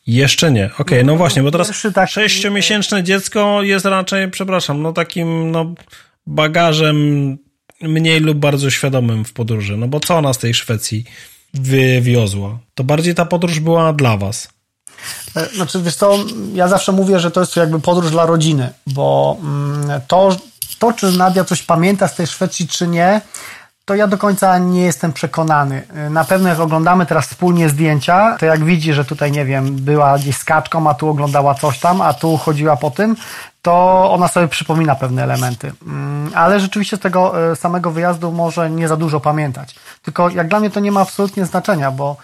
[0.07, 0.67] Jeszcze nie.
[0.67, 1.73] Okej, okay, no właśnie, bo teraz
[2.09, 5.75] sześciomiesięczne dziecko jest raczej, przepraszam, no takim no,
[6.27, 7.39] bagażem
[7.83, 9.77] mniej lub bardzo świadomym w podróży.
[9.77, 11.05] No bo co ona z tej Szwecji
[11.55, 12.59] wywiozła?
[12.75, 14.56] To bardziej ta podróż była dla was.
[15.37, 16.19] E, znaczy, wiesz co,
[16.53, 20.37] ja zawsze mówię, że to jest jakby podróż dla rodziny, bo mm, to,
[20.79, 23.21] to czy Nadia coś pamięta z tej Szwecji, czy nie,
[23.87, 25.83] to ja do końca nie jestem przekonany.
[25.95, 29.77] E, na pewno jak oglądamy teraz wspólnie zdjęcia, to jak widzi, że tutaj, nie wiem,
[29.77, 33.17] była gdzieś skaczką, a tu oglądała coś tam, a tu chodziła po tym,
[33.63, 35.73] to ona sobie przypomina pewne elementy.
[35.87, 39.75] Mm, ale rzeczywiście z tego e, samego wyjazdu może nie za dużo pamiętać.
[40.03, 42.17] Tylko jak dla mnie to nie ma absolutnie znaczenia, bo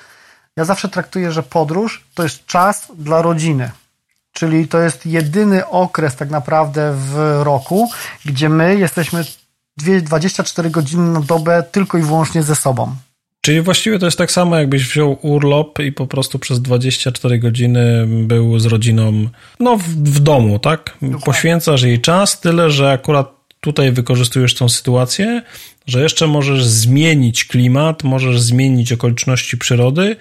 [0.57, 3.71] ja zawsze traktuję, że podróż to jest czas dla rodziny.
[4.33, 7.91] Czyli to jest jedyny okres tak naprawdę w roku,
[8.25, 9.25] gdzie my jesteśmy
[10.03, 12.97] 24 godziny na dobę tylko i wyłącznie ze sobą.
[13.41, 18.07] Czyli właściwie to jest tak samo, jakbyś wziął urlop i po prostu przez 24 godziny
[18.09, 19.29] był z rodziną
[19.61, 20.97] no, w, w domu, tak?
[21.03, 21.25] Dokładnie.
[21.25, 25.43] Poświęcasz jej czas, tyle że akurat tutaj wykorzystujesz tą sytuację,
[25.87, 30.16] że jeszcze możesz zmienić klimat, możesz zmienić okoliczności przyrody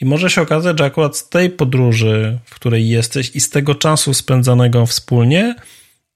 [0.00, 3.74] i może się okazać, że akurat z tej podróży, w której jesteś i z tego
[3.74, 5.54] czasu spędzanego wspólnie,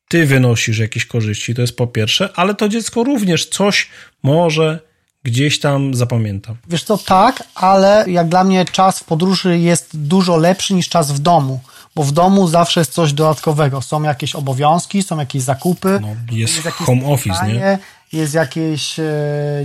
[0.08, 3.88] ty wynosisz jakieś korzyści, to jest po pierwsze, ale to dziecko również coś
[4.22, 4.88] może
[5.22, 6.54] gdzieś tam zapamięta.
[6.68, 11.12] Wiesz co, tak, ale jak dla mnie czas w podróży jest dużo lepszy niż czas
[11.12, 11.61] w domu,
[11.94, 13.82] bo w domu zawsze jest coś dodatkowego.
[13.82, 15.98] Są jakieś obowiązki, są jakieś zakupy.
[16.02, 17.78] No, jest, jest home office, nie?
[18.12, 19.04] Jest jakieś, e,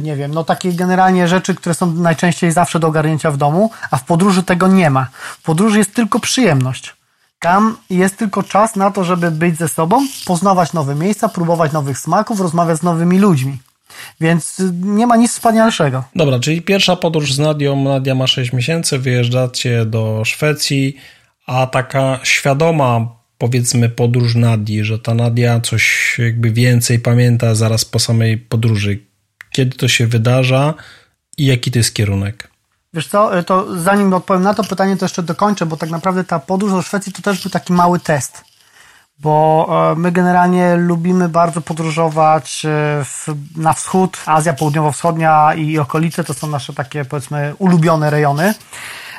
[0.01, 3.97] nie wiem, no takie generalnie rzeczy, które są najczęściej zawsze do ogarnięcia w domu, a
[3.97, 5.07] w podróży tego nie ma.
[5.13, 6.95] W podróży jest tylko przyjemność.
[7.39, 11.97] Tam jest tylko czas na to, żeby być ze sobą, poznawać nowe miejsca, próbować nowych
[11.97, 13.57] smaków, rozmawiać z nowymi ludźmi.
[14.21, 16.03] Więc nie ma nic wspanialszego.
[16.15, 20.95] Dobra, czyli pierwsza podróż z Nadią, Nadia ma 6 miesięcy, wyjeżdżacie do Szwecji,
[21.47, 23.07] a taka świadoma
[23.43, 28.99] powiedzmy podróż Nadii, że ta Nadia coś jakby więcej pamięta zaraz po samej podróży.
[29.51, 30.73] Kiedy to się wydarza
[31.37, 32.47] i jaki to jest kierunek?
[32.93, 36.39] Wiesz co, to zanim odpowiem na to pytanie, to jeszcze dokończę, bo tak naprawdę ta
[36.39, 38.43] podróż do Szwecji to też był taki mały test
[39.19, 42.69] bo e, my generalnie lubimy bardzo podróżować e,
[43.05, 48.53] w, na wschód, Azja Południowo-Wschodnia i okolice to są nasze takie powiedzmy ulubione rejony.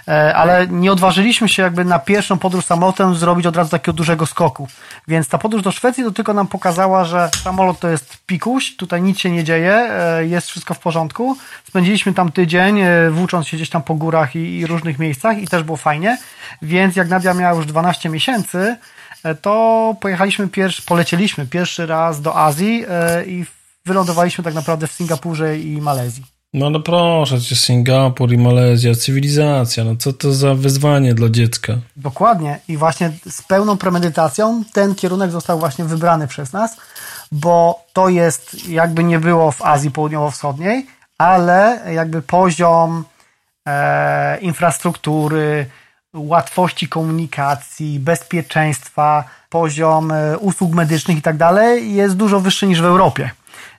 [0.09, 4.27] E, ale nie odważyliśmy się jakby na pierwszą podróż samolotem zrobić od razu takiego dużego
[4.27, 4.69] skoku.
[5.09, 9.03] Więc ta podróż do Szwecji to tylko nam pokazała, że samolot to jest pikuś, tutaj
[9.03, 9.91] nic się nie dzieje,
[10.21, 11.37] jest wszystko w porządku.
[11.69, 15.63] Spędziliśmy tam tydzień, włócząc się gdzieś tam po górach i, i różnych miejscach i też
[15.63, 16.19] było fajnie.
[16.63, 18.77] Więc jak Nadia miała już 12 miesięcy,
[19.43, 23.45] to pojechaliśmy pierwszy, polecieliśmy pierwszy raz do Azji e, i
[23.85, 26.34] wylądowaliśmy tak naprawdę w Singapurze i Malezji.
[26.55, 31.75] No no proszę cię, Singapur i Malezja, cywilizacja, no co to za wyzwanie dla dziecka.
[31.97, 36.77] Dokładnie i właśnie z pełną premedytacją ten kierunek został właśnie wybrany przez nas,
[37.33, 40.87] bo to jest jakby nie było w Azji Południowo-Wschodniej,
[41.19, 43.05] ale jakby poziom
[43.69, 45.67] e, infrastruktury,
[46.15, 52.85] łatwości komunikacji, bezpieczeństwa, poziom e, usług medycznych i tak dalej jest dużo wyższy niż w
[52.85, 53.31] Europie.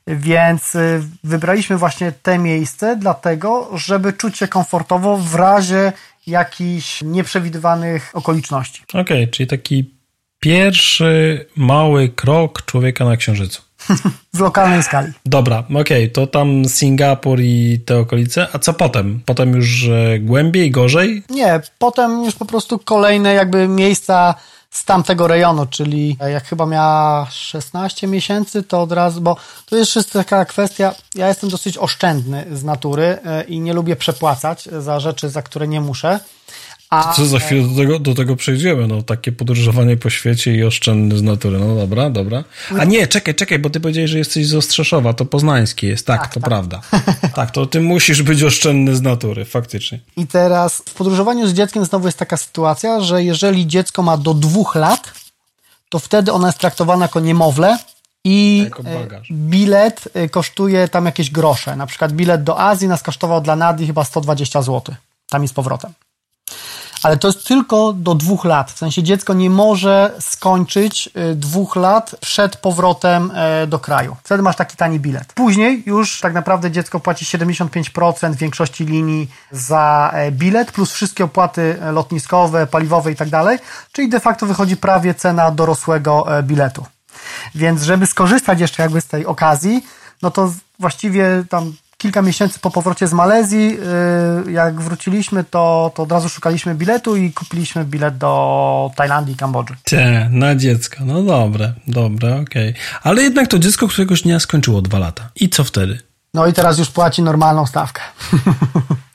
[0.08, 5.94] Więc e, wybraliśmy właśnie te miejsce dlatego, żeby czuć się komfortowo w razie
[6.28, 8.84] jakichś nieprzewidywanych okoliczności.
[8.89, 9.96] Okej, okay, czyli taki
[10.39, 13.62] pierwszy mały krok człowieka na Księżycu.
[14.34, 15.12] w lokalnej skali.
[15.26, 19.22] Dobra, okej, okay, to tam Singapur i te okolice, a co potem?
[19.26, 19.89] Potem już
[20.20, 21.24] głębiej, gorzej?
[21.30, 24.36] Nie, potem już po prostu kolejne jakby miejsca
[24.76, 29.96] z tamtego rejonu, czyli jak chyba miała 16 miesięcy, to od razu, bo to jest
[29.96, 35.00] jeszcze taka kwestia, ja jestem dosyć oszczędny z natury e, i nie lubię przepłacać za
[35.00, 36.20] rzeczy, za które nie muszę.
[36.89, 40.63] A, Co za chwilę do tego, do tego przejdziemy, no takie podróżowanie po świecie i
[40.63, 41.60] oszczędny z natury.
[41.60, 42.43] No dobra, dobra.
[42.80, 46.21] A nie, czekaj, czekaj, bo ty powiedziałeś, że jesteś z Ostrzeszowa, to poznański jest, tak,
[46.21, 46.50] tak to tak.
[46.50, 46.82] prawda.
[47.36, 50.00] tak, to ty musisz być oszczędny z natury, faktycznie.
[50.17, 54.34] I teraz w podróżowaniu z dzieckiem znowu jest taka sytuacja, że jeżeli dziecko ma do
[54.34, 55.13] dwóch lat,
[55.89, 57.78] to wtedy ona jest traktowana jako niemowlę
[58.24, 61.76] i e, bilet e, kosztuje tam jakieś grosze.
[61.76, 64.95] Na przykład bilet do Azji nas kosztował dla Nadii chyba 120 zł.
[65.30, 65.93] Tam i z powrotem
[67.06, 68.72] ale to jest tylko do dwóch lat.
[68.72, 74.15] W sensie dziecko nie może skończyć y, dwóch lat przed powrotem e, do kraju.
[74.24, 75.34] Wtedy masz taki tani bilet.
[75.34, 81.24] Później już tak naprawdę dziecko płaci 75% w większości linii za e, bilet, plus wszystkie
[81.24, 83.60] opłaty e, lotniskowe, paliwowe i tak dalej,
[83.91, 86.86] czyli de facto wychodzi prawie cena dorosłego biletu.
[87.56, 89.86] Więc żeby skorzystać jeszcze jakby z tej okazji,
[90.22, 93.77] no to właściwie tam kilka miesięcy po powrocie z Malezji,
[94.47, 99.38] y, jak wróciliśmy, to, to od razu szukaliśmy biletu i kupiliśmy bilet do Tajlandii i
[99.38, 99.75] Kambodży.
[99.86, 101.05] Cie, na dziecko.
[101.05, 102.69] No dobre, dobre, okej.
[102.69, 102.81] Okay.
[103.03, 105.29] Ale jednak to dziecko któregoś dnia skończyło dwa lata.
[105.36, 105.99] I co wtedy?
[106.34, 108.01] No i teraz już płaci normalną stawkę.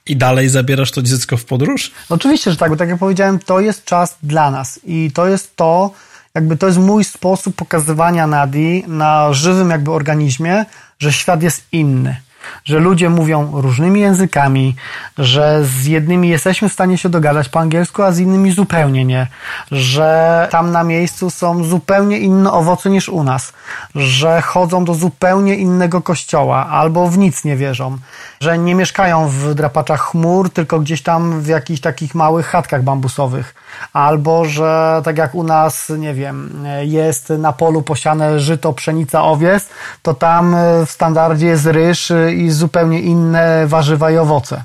[0.07, 1.91] I dalej zabierasz to dziecko w podróż?
[2.09, 5.57] Oczywiście, że tak, bo tak jak powiedziałem, to jest czas dla nas i to jest
[5.57, 5.91] to,
[6.35, 10.65] jakby to jest mój sposób pokazywania Nadi na żywym jakby organizmie,
[10.99, 12.17] że świat jest inny
[12.65, 14.77] że ludzie mówią różnymi językami,
[15.19, 19.27] że z jednymi jesteśmy w stanie się dogadać po angielsku, a z innymi zupełnie nie,
[19.71, 23.53] że tam na miejscu są zupełnie inne owoce niż u nas,
[23.95, 27.99] że chodzą do zupełnie innego kościoła albo w nic nie wierzą,
[28.41, 33.55] że nie mieszkają w drapaczach chmur, tylko gdzieś tam w jakichś takich małych chatkach bambusowych,
[33.93, 39.69] albo że tak jak u nas, nie wiem, jest na polu posiane żyto, pszenica, owies,
[40.03, 44.65] to tam w standardzie jest ryż i zupełnie inne warzywa i owoce.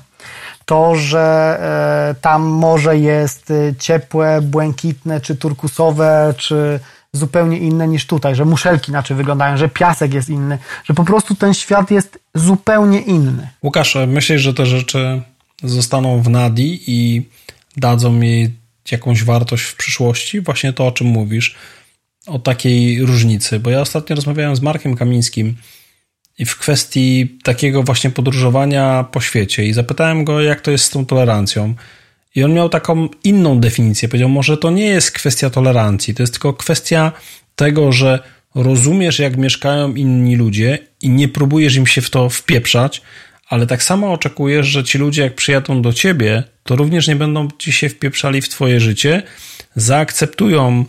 [0.64, 1.58] To, że
[2.10, 6.80] e, tam morze jest e, ciepłe, błękitne, czy turkusowe, czy
[7.12, 11.34] zupełnie inne niż tutaj, że muszelki inaczej wyglądają, że piasek jest inny, że po prostu
[11.34, 13.48] ten świat jest zupełnie inny.
[13.62, 15.22] Łukasz, myślisz, że te rzeczy
[15.62, 17.28] zostaną w Nadi i
[17.76, 18.54] dadzą jej
[18.90, 20.40] jakąś wartość w przyszłości?
[20.40, 21.56] Właśnie to, o czym mówisz.
[22.26, 25.56] o takiej różnicy, bo ja ostatnio rozmawiałem z Markiem Kamińskim
[26.38, 30.90] i w kwestii takiego właśnie podróżowania po świecie i zapytałem go, jak to jest z
[30.90, 31.74] tą tolerancją.
[32.34, 34.08] I on miał taką inną definicję.
[34.08, 37.12] Powiedział, może to nie jest kwestia tolerancji, to jest tylko kwestia
[37.56, 38.18] tego, że
[38.54, 43.02] rozumiesz, jak mieszkają inni ludzie i nie próbujesz im się w to wpieprzać,
[43.48, 47.48] ale tak samo oczekujesz, że ci ludzie, jak przyjadą do ciebie, to również nie będą
[47.58, 49.22] ci się wpieprzali w twoje życie,
[49.76, 50.84] zaakceptują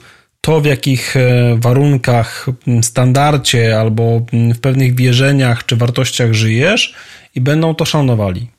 [0.47, 2.45] to, w jakich e, warunkach,
[2.81, 4.21] standardzie albo
[4.55, 6.95] w pewnych wierzeniach czy wartościach żyjesz
[7.35, 8.49] i będą to szanowali.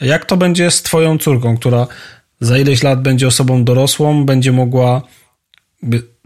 [0.00, 1.86] Jak to będzie z twoją córką, która
[2.40, 5.02] za ileś lat będzie osobą dorosłą, będzie mogła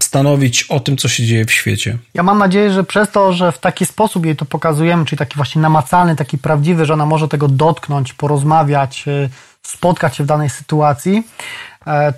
[0.02, 1.98] stanowić o tym, co się dzieje w świecie.
[2.14, 5.36] Ja mam nadzieję, że przez to, że w taki sposób jej to pokazujemy, czyli taki
[5.36, 9.28] właśnie namacalny, taki prawdziwy, że ona może tego dotknąć, porozmawiać, y,
[9.62, 11.22] spotkać się w danej sytuacji, e,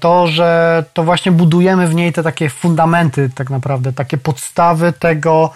[0.01, 5.51] to, że to właśnie budujemy w niej te takie fundamenty, tak naprawdę, takie podstawy tego,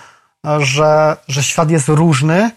[0.59, 2.51] że, że świat jest różny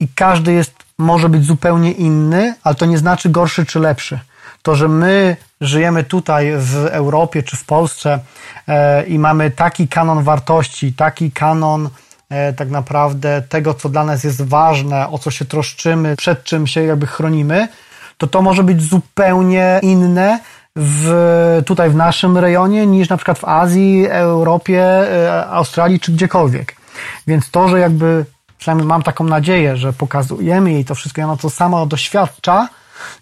[0.00, 4.18] i każdy jest, może być zupełnie inny, ale to nie znaczy gorszy czy lepszy.
[4.62, 8.18] To, że my żyjemy tutaj w Europie czy w Polsce
[8.68, 11.90] e, i mamy taki kanon wartości, taki kanon
[12.30, 16.66] e, tak naprawdę tego, co dla nas jest ważne, o co się troszczymy, przed czym
[16.66, 17.68] się jakby chronimy,
[18.18, 20.40] to to może być zupełnie inne
[20.80, 26.76] w, tutaj w naszym rejonie niż na przykład w Azji, Europie, e, Australii czy gdziekolwiek.
[27.26, 28.24] Więc to, że jakby
[28.58, 32.68] przynajmniej mam taką nadzieję, że pokazujemy jej to wszystko ona to sama doświadcza,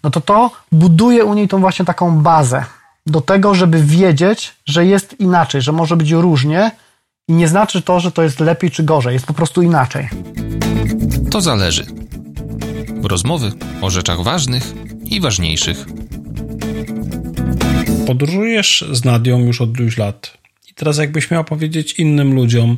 [0.03, 2.63] no to to buduje u niej tą właśnie taką bazę
[3.05, 6.71] do tego, żeby wiedzieć, że jest inaczej, że może być różnie
[7.27, 10.09] i nie znaczy to, że to jest lepiej czy gorzej, jest po prostu inaczej.
[11.31, 11.85] To zależy.
[13.03, 14.73] Rozmowy o rzeczach ważnych
[15.05, 15.85] i ważniejszych.
[18.07, 20.37] Podróżujesz z Nadią już od iluś lat.
[20.69, 22.77] I teraz jakbyś miał powiedzieć innym ludziom,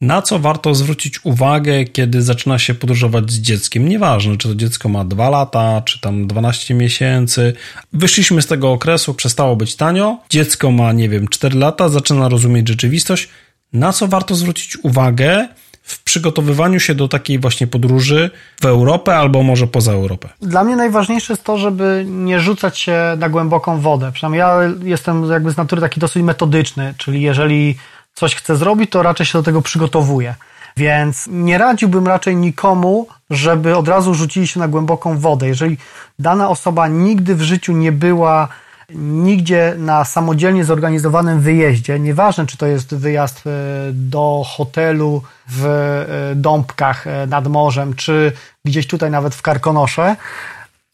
[0.00, 3.88] na co warto zwrócić uwagę, kiedy zaczyna się podróżować z dzieckiem?
[3.88, 7.52] Nieważne, czy to dziecko ma 2 lata, czy tam 12 miesięcy.
[7.92, 10.18] Wyszliśmy z tego okresu, przestało być tanio.
[10.30, 13.28] Dziecko ma, nie wiem, 4 lata, zaczyna rozumieć rzeczywistość.
[13.72, 15.48] Na co warto zwrócić uwagę
[15.88, 20.28] w przygotowywaniu się do takiej właśnie podróży w Europę albo może poza Europę?
[20.42, 24.12] Dla mnie najważniejsze jest to, żeby nie rzucać się na głęboką wodę.
[24.12, 27.76] Przynajmniej ja jestem jakby z natury taki dosyć metodyczny, czyli jeżeli
[28.14, 30.34] coś chce zrobić, to raczej się do tego przygotowuje.
[30.76, 35.48] Więc nie radziłbym raczej nikomu, żeby od razu rzucili się na głęboką wodę.
[35.48, 35.76] Jeżeli
[36.18, 38.48] dana osoba nigdy w życiu nie była
[38.94, 43.50] nigdzie na samodzielnie zorganizowanym wyjeździe, nieważne czy to jest wyjazd e,
[43.92, 48.32] do hotelu w e, Dąbkach e, nad morzem, czy
[48.64, 50.16] gdzieś tutaj nawet w Karkonosze,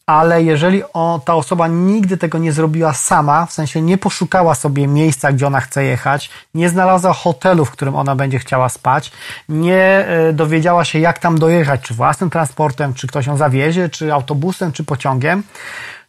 [0.05, 4.87] ale jeżeli o, ta osoba nigdy tego nie zrobiła sama, w sensie nie poszukała sobie
[4.87, 9.11] miejsca, gdzie ona chce jechać, nie znalazła hotelu, w którym ona będzie chciała spać,
[9.49, 14.13] nie e, dowiedziała się, jak tam dojechać, czy własnym transportem, czy ktoś ją zawiezie, czy
[14.13, 15.43] autobusem, czy pociągiem,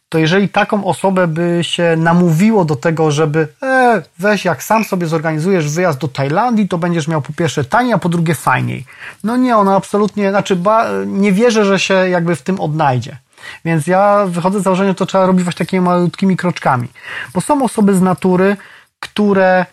[0.09, 5.07] to jeżeli taką osobę by się namówiło do tego, żeby e, weź jak sam sobie
[5.07, 8.85] zorganizujesz wyjazd do Tajlandii, to będziesz miał po pierwsze taniej, a po drugie fajniej.
[9.23, 13.17] No nie, ona absolutnie, znaczy ba, nie wierzę, że się jakby w tym odnajdzie.
[13.65, 16.87] Więc ja wychodzę z założenia, że to trzeba robić właśnie takimi malutkimi kroczkami.
[17.33, 18.57] Bo są osoby z natury,
[18.99, 19.65] które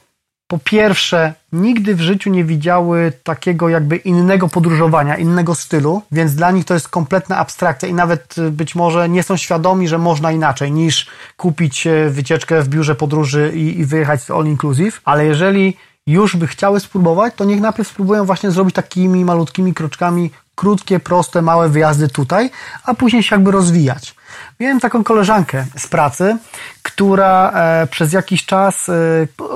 [0.46, 6.50] po pierwsze nigdy w życiu nie widziały takiego jakby innego podróżowania, innego stylu, więc dla
[6.50, 10.32] nich to jest kompletna abstrakcja i nawet y, być może nie są świadomi, że można
[10.32, 15.26] inaczej niż kupić y, wycieczkę w biurze podróży i, i wyjechać z all inclusive, ale
[15.26, 15.76] jeżeli
[16.06, 21.42] już by chciały spróbować, to niech najpierw spróbują właśnie zrobić takimi malutkimi kroczkami krótkie, proste,
[21.42, 22.50] małe wyjazdy tutaj,
[22.84, 24.14] a później się jakby rozwijać.
[24.60, 26.36] Miałem taką koleżankę z pracy,
[26.82, 28.92] która e, przez jakiś czas, e,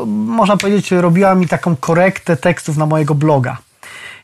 [0.07, 3.57] można powiedzieć, robiła mi taką korektę tekstów na mojego bloga.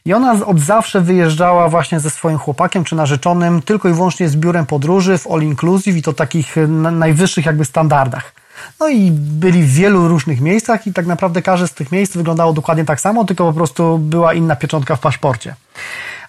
[0.07, 4.37] I ona od zawsze wyjeżdżała właśnie ze swoim chłopakiem czy narzeczonym tylko i wyłącznie z
[4.37, 6.57] biurem podróży w all inclusive i to takich
[6.93, 8.33] najwyższych jakby standardach.
[8.81, 12.53] No i byli w wielu różnych miejscach i tak naprawdę każde z tych miejsc wyglądało
[12.53, 15.55] dokładnie tak samo, tylko po prostu była inna pieczątka w paszporcie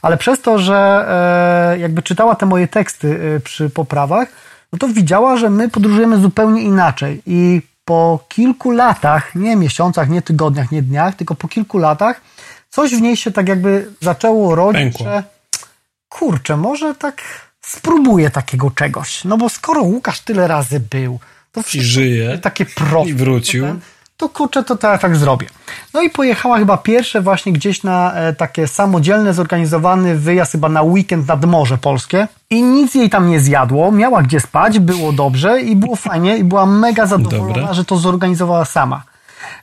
[0.06, 1.06] ale przez to, że
[1.76, 4.28] e, jakby czytała te moje teksty e, przy poprawach,
[4.74, 10.22] no to widziała, że my podróżujemy zupełnie inaczej i po kilku latach, nie miesiącach, nie
[10.22, 12.22] tygodniach, nie dniach, tylko po kilku latach
[12.70, 15.06] coś w niej się tak jakby zaczęło rodzić, Pękło.
[15.06, 15.24] że
[16.10, 17.22] kurczę, może tak
[17.62, 19.24] spróbuję takiego czegoś.
[19.24, 21.20] No bo skoro Łukasz tyle razy był,
[21.52, 23.10] to wszystko I żyje, takie proste.
[23.10, 23.66] I wrócił.
[23.66, 23.76] To,
[24.18, 25.48] to kurczę, to teraz tak zrobię.
[25.94, 30.82] No i pojechała chyba pierwsze właśnie gdzieś na e, takie samodzielne, zorganizowany wyjazd chyba na
[30.82, 35.62] weekend nad Morze Polskie i nic jej tam nie zjadło, miała gdzie spać, było dobrze
[35.62, 37.74] i było fajnie i była mega zadowolona, Dobre.
[37.74, 39.04] że to zorganizowała sama.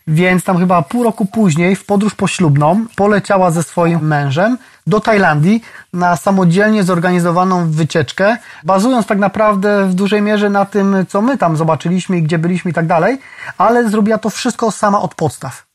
[0.06, 5.62] Więc tam chyba pół roku później w podróż poślubną poleciała ze swoim mężem do Tajlandii
[5.92, 11.56] na samodzielnie zorganizowaną wycieczkę, bazując tak naprawdę w dużej mierze na tym, co my tam
[11.56, 13.18] zobaczyliśmy i gdzie byliśmy i tak dalej,
[13.58, 15.72] ale zrobiła to wszystko sama od podstaw.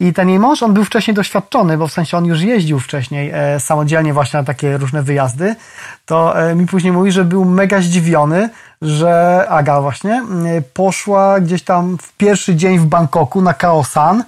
[0.00, 3.30] I ten jej mąż, on był wcześniej doświadczony, bo w sensie on już jeździł wcześniej
[3.34, 5.56] e, samodzielnie właśnie na takie różne wyjazdy,
[6.06, 8.50] to e, mi później mówi, że był mega zdziwiony,
[8.82, 14.24] że Aga właśnie e, poszła gdzieś tam w pierwszy dzień w Bangkoku na Kaosan,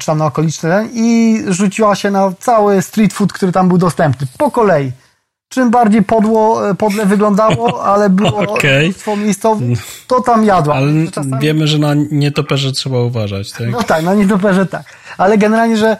[0.00, 4.26] czy tam na okoliczny i rzuciła się na cały street food, który tam był dostępny,
[4.38, 4.92] po kolei
[5.50, 8.82] czym bardziej podło, e, podle wyglądało, ale było okay.
[8.82, 10.74] mnóstwo miejscowych, to tam jadła.
[10.74, 11.38] Ale czasami...
[11.38, 13.70] wiemy, że na nietoperze trzeba uważać, tak?
[13.70, 14.82] No tak, na nietoperze tak.
[15.18, 15.96] Ale generalnie, że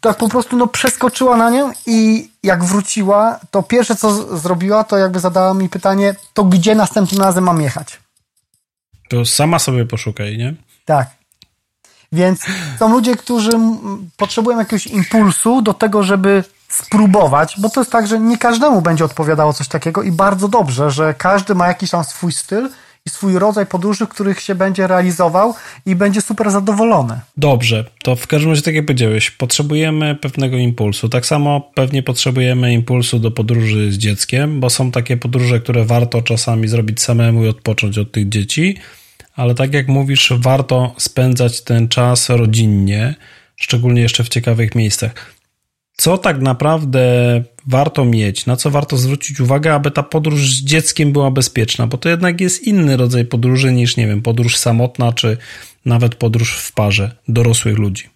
[0.00, 4.98] tak po prostu no, przeskoczyła na nią i jak wróciła, to pierwsze co zrobiła, to
[4.98, 8.00] jakby zadała mi pytanie, to gdzie następnym razem mam jechać?
[9.08, 10.54] To sama sobie poszukaj, nie?
[10.84, 11.21] Tak.
[12.12, 12.40] Więc
[12.78, 13.50] są ludzie, którzy
[14.16, 19.04] potrzebują jakiegoś impulsu do tego, żeby spróbować, bo to jest tak, że nie każdemu będzie
[19.04, 22.68] odpowiadało coś takiego i bardzo dobrze, że każdy ma jakiś tam swój styl
[23.06, 25.54] i swój rodzaj podróży, w których się będzie realizował
[25.86, 27.20] i będzie super zadowolony.
[27.36, 31.08] Dobrze, to w każdym razie, tak jak powiedziałeś, potrzebujemy pewnego impulsu.
[31.08, 36.22] Tak samo pewnie potrzebujemy impulsu do podróży z dzieckiem, bo są takie podróże, które warto
[36.22, 38.76] czasami zrobić samemu i odpocząć od tych dzieci,
[39.36, 43.14] ale tak jak mówisz, warto spędzać ten czas rodzinnie,
[43.56, 45.32] szczególnie jeszcze w ciekawych miejscach
[45.96, 47.04] co tak naprawdę
[47.66, 51.98] warto mieć, na co warto zwrócić uwagę, aby ta podróż z dzieckiem była bezpieczna, bo
[51.98, 55.36] to jednak jest inny rodzaj podróży niż, nie wiem, podróż samotna, czy
[55.84, 58.08] nawet podróż w parze dorosłych ludzi.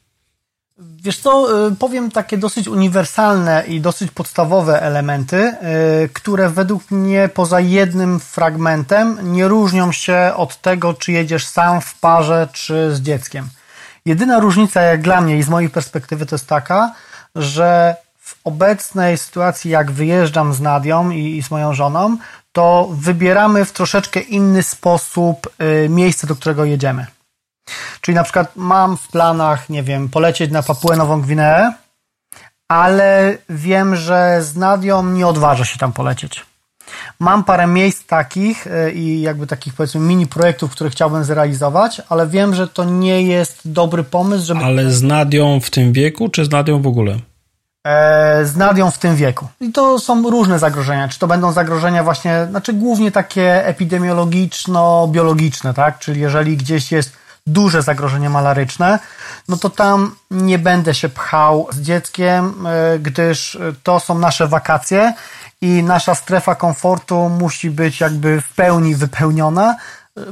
[1.06, 5.36] Wiesz co, y, powiem takie dosyć uniwersalne i dosyć podstawowe elementy,
[6.04, 11.80] y, które według mnie poza jednym fragmentem nie różnią się od tego, czy jedziesz sam
[11.80, 13.48] w parze, czy z dzieckiem.
[14.04, 16.92] Jedyna różnica, jak dla mnie i z mojej perspektywy, to jest taka,
[17.36, 22.16] że w obecnej sytuacji, jak wyjeżdżam z Nadią i, i z moją żoną,
[22.52, 25.50] to wybieramy w troszeczkę inny sposób
[25.84, 27.06] y, miejsce, do którego jedziemy.
[28.00, 31.72] Czyli na przykład mam w planach, nie wiem, polecieć na Papuę Nową Gwineę,
[32.68, 36.46] ale wiem, że z Nadią nie odważę się tam polecieć.
[37.18, 42.26] Mam parę miejsc takich y, i jakby takich powiedzmy mini projektów, które chciałbym zrealizować, ale
[42.26, 44.64] wiem, że to nie jest dobry pomysł, żeby...
[44.64, 47.16] Ale z Nadią w tym wieku, czy z Nadią w ogóle?
[47.86, 49.48] E, z Nadią w tym wieku.
[49.60, 51.08] I to są różne zagrożenia.
[51.08, 55.98] Czy to będą zagrożenia właśnie, znaczy głównie takie epidemiologiczno-biologiczne, tak?
[55.98, 57.12] Czyli jeżeli gdzieś jest
[57.46, 58.98] duże zagrożenie malaryczne,
[59.48, 65.14] no to tam nie będę się pchał z dzieckiem, e, gdyż to są nasze wakacje
[65.60, 69.76] i nasza strefa komfortu musi być jakby w pełni wypełniona,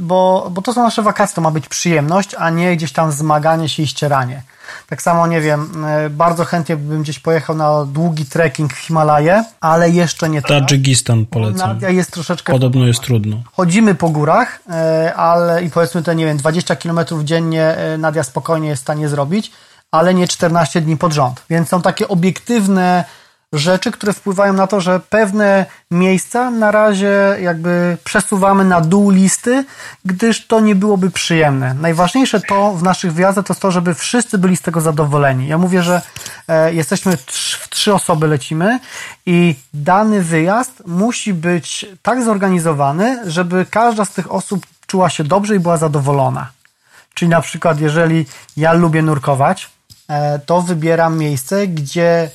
[0.00, 3.68] bo, bo to są nasze wakacje, to ma być przyjemność, a nie gdzieś tam zmaganie
[3.68, 4.42] się i ścieranie.
[4.88, 9.44] Tak samo, nie wiem, e, bardzo chętnie bym gdzieś pojechał na długi trekking w Himalaje,
[9.60, 10.42] ale jeszcze nie.
[10.42, 11.68] Tadżykistan polecam.
[11.68, 12.52] Nadia jest troszeczkę...
[12.52, 13.42] Podobno jest trudno.
[13.52, 18.22] Chodzimy po górach, e, ale i powiedzmy te, nie wiem, 20 km dziennie e, Nadia
[18.22, 19.52] spokojnie jest w stanie zrobić,
[19.90, 21.42] ale nie 14 dni pod rząd.
[21.50, 23.04] Więc są takie obiektywne
[23.54, 29.64] rzeczy, które wpływają na to, że pewne miejsca na razie jakby przesuwamy na dół listy,
[30.04, 31.74] gdyż to nie byłoby przyjemne.
[31.74, 35.48] Najważniejsze to w naszych wyjazdach to jest to, żeby wszyscy byli z tego zadowoleni.
[35.48, 36.02] Ja mówię, że
[36.48, 38.80] e, jesteśmy w trzy osoby lecimy
[39.26, 45.56] i dany wyjazd musi być tak zorganizowany, żeby każda z tych osób czuła się dobrze
[45.56, 46.50] i była zadowolona.
[47.14, 48.26] Czyli na przykład, jeżeli
[48.56, 49.70] ja lubię nurkować,
[50.08, 52.30] e, to wybieram miejsce, gdzie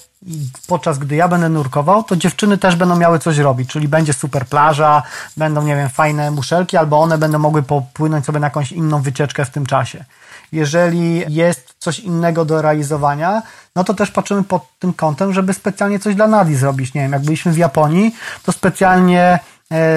[0.68, 4.46] podczas gdy ja będę nurkował, to dziewczyny też będą miały coś robić, czyli będzie super
[4.46, 5.04] plaża,
[5.38, 9.46] będą, nie wiem, fajne muszelki, albo one będą mogły popłynąć sobie na jakąś inną wycieczkę
[9.46, 10.06] w tym czasie.
[10.52, 13.42] Jeżeli jest coś innego do realizowania,
[13.76, 16.94] no to też patrzymy pod tym kątem, żeby specjalnie coś dla Nadi zrobić.
[16.94, 19.40] Nie wiem, jak byliśmy w Japonii, to specjalnie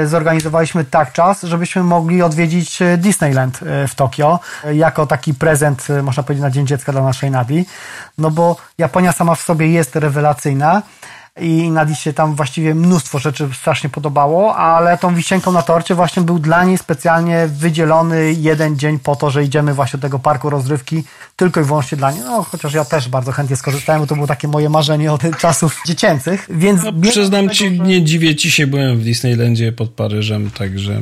[0.06, 4.40] zorganizowaliśmy tak czas, żebyśmy mogli odwiedzić e, Disneyland e, w Tokio
[4.72, 7.66] jako taki prezent, można powiedzieć, na Dzień Dziecka dla naszej Nadi.
[8.18, 10.82] No bo Japonia sama w sobie jest rewelacyjna
[11.40, 16.22] i Nadi się tam właściwie mnóstwo rzeczy strasznie podobało, ale tą wisienką na torcie właśnie
[16.22, 20.50] był dla niej specjalnie wydzielony jeden dzień po to, że idziemy właśnie do tego parku
[20.50, 21.04] rozrywki
[21.36, 22.20] tylko i wyłącznie dla niej.
[22.20, 25.80] No, chociaż ja też bardzo chętnie skorzystałem, bo to było takie moje marzenie od czasów
[25.86, 26.82] dziecięcych, więc...
[26.84, 27.84] No, przyznam ci, że...
[27.84, 31.00] nie dziwię ci się, byłem w Disneylandzie pod Paryżem, także...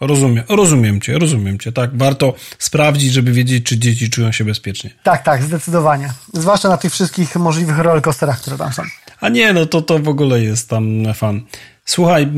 [0.00, 1.72] Rozumiem, rozumiem cię, rozumiem cię.
[1.72, 4.90] Tak, warto sprawdzić, żeby wiedzieć, czy dzieci czują się bezpiecznie.
[5.02, 6.12] Tak, tak, zdecydowanie.
[6.32, 8.82] Zwłaszcza na tych wszystkich możliwych rollercoasterach, które tam są.
[9.22, 11.42] A nie, no to to w ogóle jest tam fan.
[11.84, 12.28] Słuchaj,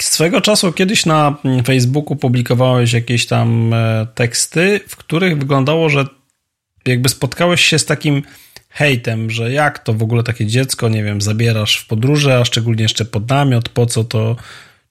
[0.00, 6.06] swego czasu kiedyś na Facebooku publikowałeś jakieś tam e, teksty, w których wyglądało, że
[6.86, 8.22] jakby spotkałeś się z takim
[8.68, 12.82] hejtem, że jak to w ogóle takie dziecko, nie wiem, zabierasz w podróże, a szczególnie
[12.82, 14.36] jeszcze pod namiot, po co to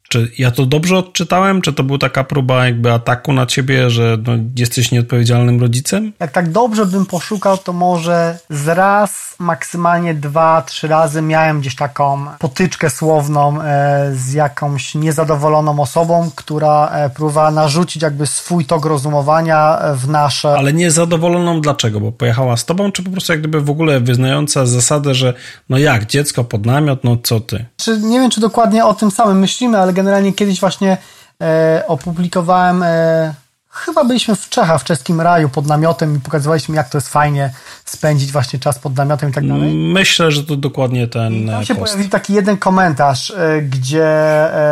[0.10, 1.62] czy ja to dobrze odczytałem?
[1.62, 6.14] Czy to była taka próba jakby ataku na ciebie, że no, jesteś nieodpowiedzialnym rodzicem?
[6.20, 11.76] Jak tak dobrze bym poszukał, to może z raz, maksymalnie dwa, trzy razy miałem gdzieś
[11.76, 18.86] taką potyczkę słowną e, z jakąś niezadowoloną osobą, która e, próbowała narzucić jakby swój tok
[18.86, 20.58] rozumowania w nasze...
[20.58, 22.00] Ale niezadowoloną dlaczego?
[22.00, 25.34] Bo pojechała z tobą, czy po prostu jak gdyby w ogóle wyznająca zasadę, że
[25.70, 27.66] no jak, dziecko pod namiot, no co ty?
[27.78, 30.98] Czy, nie wiem, czy dokładnie o tym samym myślimy, ale generalnie kiedyś właśnie
[31.42, 33.34] e, opublikowałem, e,
[33.70, 37.54] chyba byliśmy w Czechach, w czeskim raju pod namiotem i pokazywaliśmy, jak to jest fajnie
[37.86, 39.74] spędzić właśnie czas pod namiotem i tak dalej.
[39.74, 41.94] Myślę, że to dokładnie ten Tam się post.
[41.94, 44.06] pojawił taki jeden komentarz, e, gdzie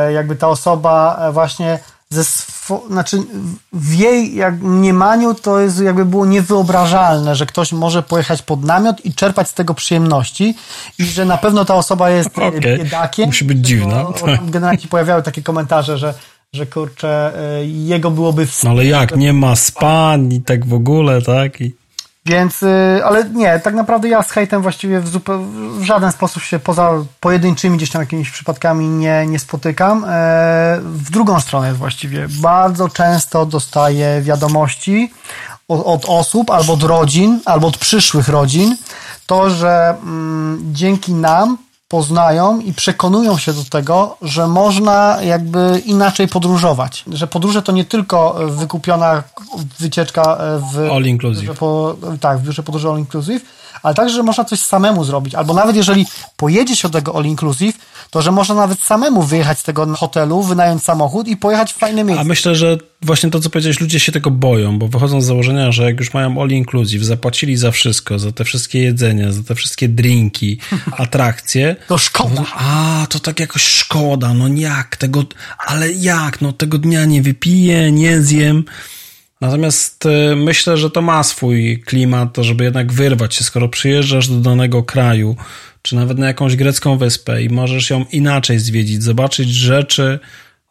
[0.08, 1.80] e, jakby ta osoba e, właśnie
[2.14, 3.18] ze swo- znaczy
[3.74, 9.06] w jej jak mniemaniu to jest jakby było niewyobrażalne, że ktoś może pojechać pod namiot
[9.06, 10.56] i czerpać z tego przyjemności
[11.00, 12.78] i że na pewno ta osoba jest Okej.
[12.78, 13.26] biedakiem.
[13.26, 14.04] Musi być dziwna.
[14.04, 16.14] Bo, bo tam generalnie pojawiały takie komentarze, że,
[16.54, 18.64] że kurczę, y, jego byłoby wstyd.
[18.64, 21.62] No ale jak, nie ma spań i tak w ogóle, tak?
[21.62, 21.83] I...
[22.26, 25.48] Więc, y, ale nie, tak naprawdę ja z hejtem właściwie w, zupe-
[25.80, 30.04] w żaden sposób się poza pojedynczymi gdzieś tam jakimiś przypadkami nie, nie spotykam.
[30.04, 30.08] E,
[30.84, 32.28] W drugą stronę właściwie.
[32.30, 35.14] Bardzo często dostaję wiadomości
[35.68, 38.78] od, od osób, albo od rodzin, albo od przyszłych rodzin,
[39.28, 41.58] to, że mm, dzięki nam
[41.94, 47.04] poznają i przekonują się do tego, że można jakby inaczej podróżować.
[47.12, 49.24] Że podróże to nie tylko wykupiona
[49.80, 50.38] wycieczka
[50.74, 51.58] w All inclusive.
[51.58, 53.42] Po, tak, w biurze podróży all inclusive,
[53.84, 55.36] ale także, że można coś samemu zrobić.
[55.36, 56.06] Albo nawet jeżeli
[56.38, 57.76] pojedzie się do tego all inclusive,
[58.10, 62.02] to że można nawet samemu wyjechać z tego hotelu, wynająć samochód i pojechać w fajne
[62.02, 62.26] A miejsce.
[62.26, 65.84] myślę, że właśnie to, co powiedziałeś, ludzie się tego boją, bo wychodzą z założenia, że
[65.84, 69.90] jak już mają all inclusive, zapłacili za wszystko, za te wszystkie jedzenia, za te wszystkie
[69.90, 70.60] drinki,
[70.98, 72.44] atrakcje, To szkoda.
[72.56, 75.24] A, to tak jakoś szkoda, no jak, tego,
[75.68, 78.66] ale jak, no tego dnia nie wypiję, nie zjem.
[79.44, 84.28] Natomiast e, myślę, że to ma swój klimat, to żeby jednak wyrwać się, skoro przyjeżdżasz
[84.28, 85.36] do danego kraju,
[85.82, 90.20] czy nawet na jakąś grecką wyspę i możesz ją inaczej zwiedzić, zobaczyć rzeczy,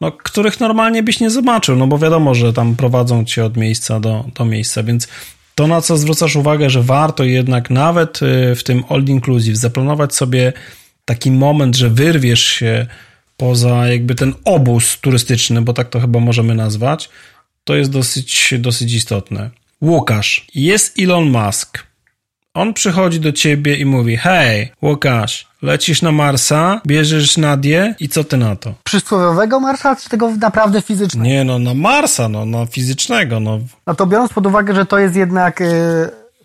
[0.00, 4.00] no, których normalnie byś nie zobaczył, no bo wiadomo, że tam prowadzą cię od miejsca
[4.00, 5.08] do, do miejsca, więc
[5.54, 10.14] to, na co zwracasz uwagę, że warto jednak nawet y, w tym all inclusive zaplanować
[10.14, 10.52] sobie
[11.04, 12.86] taki moment, że wyrwiesz się
[13.36, 17.08] poza jakby ten obóz turystyczny, bo tak to chyba możemy nazwać,
[17.64, 19.50] to jest dosyć, dosyć istotne.
[19.82, 21.78] Łukasz, jest Elon Musk.
[22.54, 28.24] On przychodzi do ciebie i mówi: Hej, Łukasz, lecisz na Marsa, bierzesz Nadię i co
[28.24, 28.74] ty na to?
[28.84, 31.28] Przysłowiowego marsza, czy tego naprawdę fizycznego?
[31.28, 33.58] Nie, no na Marsa, no na fizycznego, no.
[33.86, 35.64] No to biorąc pod uwagę, że to jest jednak y,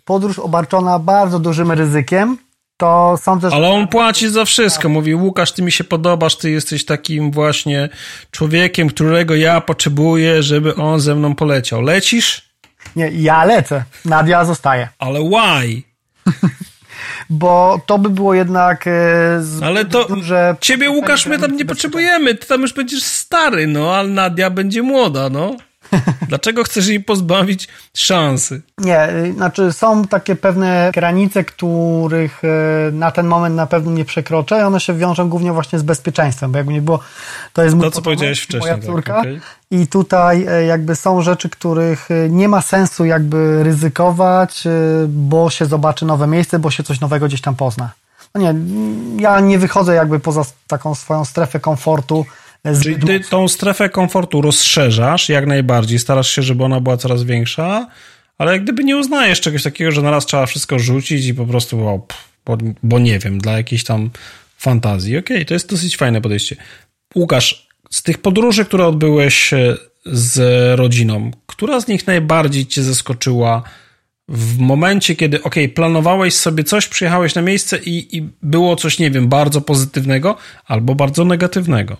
[0.04, 2.38] podróż obarczona bardzo dużym ryzykiem,
[2.78, 4.88] to sądzę, że Ale on płaci za wszystko.
[4.88, 7.88] Mówi, Łukasz, ty mi się podobasz, ty jesteś takim właśnie
[8.30, 11.82] człowiekiem, którego ja potrzebuję, żeby on ze mną poleciał.
[11.82, 12.48] Lecisz?
[12.96, 14.88] nie, ja lecę, Nadia zostaje.
[14.98, 15.82] Ale why?
[17.30, 18.90] Bo to by było jednak y,
[19.40, 20.56] zbyt Ale to duże...
[20.60, 22.34] ciebie, Łukasz, my tam nie potrzebujemy.
[22.34, 25.56] Ty tam już będziesz stary, no, a Nadia będzie młoda, no.
[26.28, 28.62] Dlaczego chcesz jej pozbawić szansy?
[28.78, 34.04] Nie, y, znaczy są takie pewne granice, których y, na ten moment na pewno nie
[34.04, 37.00] przekroczę i one się wiążą głównie właśnie z bezpieczeństwem, bo jakby nie było,
[37.52, 39.40] to jest mój To, co powiedziałeś wcześniej, moja tak, córka okej.
[39.70, 44.64] i tutaj y, jakby są rzeczy, których nie ma sensu jakby ryzykować,
[45.08, 47.90] bo się zobaczy nowe miejsce, bo się coś nowego gdzieś tam pozna.
[48.34, 48.54] No nie,
[49.22, 52.26] ja nie wychodzę jakby poza taką swoją strefę komfortu.
[52.82, 57.86] Czyli ty tą strefę komfortu rozszerzasz jak najbardziej, starasz się, żeby ona była coraz większa,
[58.38, 61.88] ale jak gdyby nie uznajesz czegoś takiego, że naraz trzeba wszystko rzucić i po prostu,
[61.88, 62.06] o,
[62.46, 64.10] bo, bo nie wiem, dla jakiejś tam
[64.58, 65.18] fantazji.
[65.18, 66.56] Okej, to jest dosyć fajne podejście.
[67.14, 70.38] Łukasz, z tych podróży, które odbyłeś e, z
[70.78, 73.62] rodziną, która z nich najbardziej cię zaskoczyła
[74.28, 79.10] w momencie, kiedy, okej, planowałeś sobie coś, przyjechałeś na miejsce i, i było coś, nie
[79.10, 81.96] wiem, bardzo pozytywnego albo bardzo negatywnego?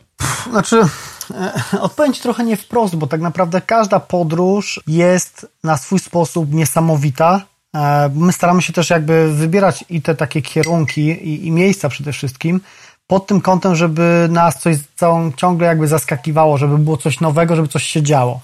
[0.50, 0.82] Znaczy,
[1.30, 6.52] e, odpowiem Ci trochę nie wprost, bo tak naprawdę każda podróż jest na swój sposób
[6.52, 7.42] niesamowita.
[7.74, 12.12] E, My staramy się też jakby wybierać i te takie kierunki i, i miejsca przede
[12.12, 12.60] wszystkim
[13.08, 14.76] pod tym kątem, żeby nas coś
[15.36, 18.40] ciągle jakby zaskakiwało, żeby było coś nowego, żeby coś się działo.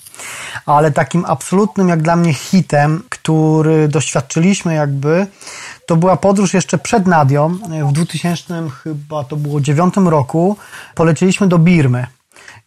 [0.67, 5.27] Ale takim absolutnym jak dla mnie hitem, który doświadczyliśmy jakby,
[5.87, 7.59] to była podróż jeszcze przed Nadią.
[7.89, 10.57] W 2000 chyba to było 9 roku
[10.95, 12.07] polecieliśmy do Birmy.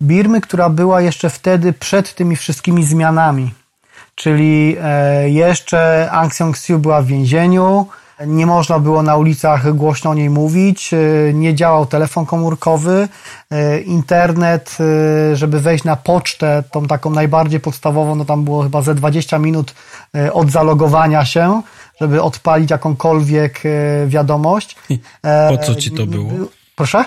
[0.02, 3.54] Birmy, która była jeszcze wtedy przed tymi wszystkimi zmianami.
[4.16, 7.88] czyli e, jeszcze Aung San Suu Kyi była w więzieniu,
[8.26, 10.98] nie można było na ulicach głośno o niej mówić, e,
[11.34, 13.08] nie działał telefon komórkowy,
[13.52, 14.78] e, internet,
[15.34, 19.74] żeby wejść na pocztę, tą taką najbardziej podstawową, no tam było chyba ze 20 minut
[20.34, 21.62] od zalogowania się,
[22.02, 23.64] żeby odpalić jakąkolwiek
[24.08, 24.76] wiadomość.
[25.50, 26.32] Po co ci to było?
[26.76, 27.06] Proszę?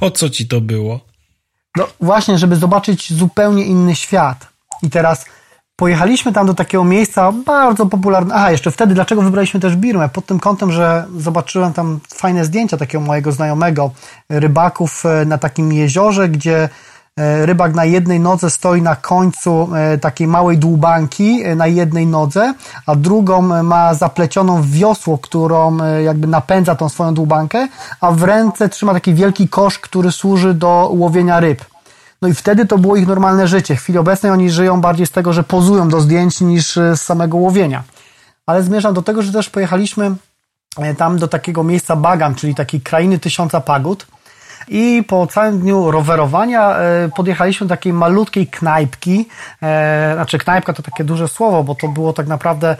[0.00, 1.00] Po co ci to było?
[1.76, 4.46] No właśnie, żeby zobaczyć zupełnie inny świat.
[4.82, 5.24] I teraz
[5.76, 8.34] Pojechaliśmy tam do takiego miejsca bardzo popularnego.
[8.34, 10.08] Aha, jeszcze wtedy, dlaczego wybraliśmy też Birmę?
[10.08, 13.90] Pod tym kątem, że zobaczyłem tam fajne zdjęcia takiego mojego znajomego,
[14.28, 16.68] rybaków e, na takim jeziorze, gdzie e,
[17.44, 22.54] rybak na jednej nodze stoi na końcu e, takiej małej dłubanki, na jednej nodze,
[22.86, 27.68] a drugą ma zaplecioną w wiosło, którą jakby napędza tą swoją dłubankę,
[28.00, 31.64] a w ręce trzyma taki wielki kosz, który służy do łowienia ryb.
[32.22, 33.76] No i wtedy to było ich normalne życie.
[33.76, 37.02] W chwili obecnej oni żyją bardziej z tego, że pozują do zdjęć niż e, z
[37.02, 37.82] samego łowienia.
[38.46, 40.14] Ale zmierzam do tego, że też pojechaliśmy
[40.78, 44.06] e, tam do takiego miejsca Bagan, czyli takiej krainy tysiąca pagód.
[44.68, 49.28] I po całym dniu rowerowania e, podjechaliśmy do takiej malutkiej knajpki.
[50.14, 52.76] Znaczy, knajpka to takie duże słowo, bo to było tak naprawdę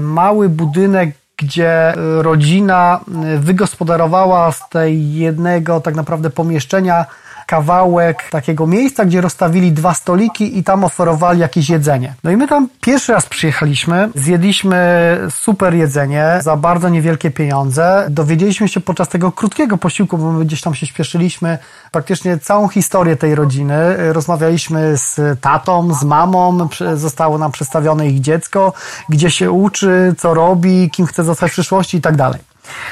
[0.00, 3.00] mały budynek, gdzie rodzina
[3.38, 7.06] wygospodarowała z tej jednego tak naprawdę pomieszczenia
[7.46, 12.14] kawałek takiego miejsca, gdzie rozstawili dwa stoliki i tam oferowali jakieś jedzenie.
[12.24, 18.06] No i my tam pierwszy raz przyjechaliśmy, zjedliśmy super jedzenie za bardzo niewielkie pieniądze.
[18.10, 21.58] Dowiedzieliśmy się podczas tego krótkiego posiłku, bo my gdzieś tam się śpieszyliśmy,
[21.92, 23.74] praktycznie całą historię tej rodziny.
[24.12, 28.72] Rozmawialiśmy z tatą, z mamą, zostało nam przedstawione ich dziecko,
[29.08, 32.40] gdzie się uczy, co robi, kim chce zostać w przyszłości i tak dalej.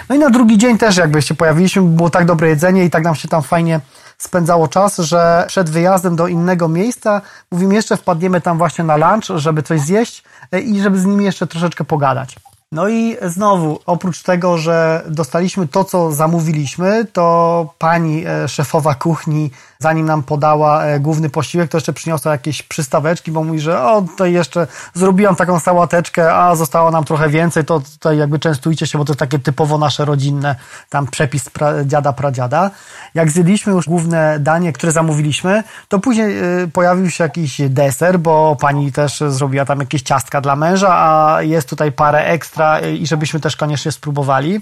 [0.09, 3.05] No i na drugi dzień też jakby się pojawiliśmy, było tak dobre jedzenie i tak
[3.05, 3.81] nam się tam fajnie
[4.23, 7.21] spędzało czas, że przed wyjazdem do innego miejsca
[7.51, 11.25] mówimy jeszcze wpadniemy tam właśnie na lunch, żeby coś zjeść e, i żeby z nimi
[11.25, 12.37] jeszcze troszeczkę pogadać.
[12.73, 19.51] No i znowu, oprócz tego, że dostaliśmy to, co zamówiliśmy, to pani e, szefowa kuchni,
[19.79, 24.03] zanim nam podała e, główny posiłek, to jeszcze przyniosła jakieś przystaweczki, bo mówi, że o,
[24.03, 28.99] tutaj jeszcze zrobiłam taką sałateczkę, a zostało nam trochę więcej, to tutaj jakby częstujcie się,
[28.99, 30.57] bo to takie typowo nasze rodzinne,
[30.91, 32.71] tam przepis pra, dziada, pradziada.
[33.15, 36.43] Jak zjedliśmy już główne danie, które zamówiliśmy, to później e,
[36.73, 41.69] pojawił się jakiś deser, bo pani też zrobiła tam jakieś ciastka dla męża, a jest
[41.69, 44.61] tutaj parę ekstra ekstra i żebyśmy też koniecznie spróbowali.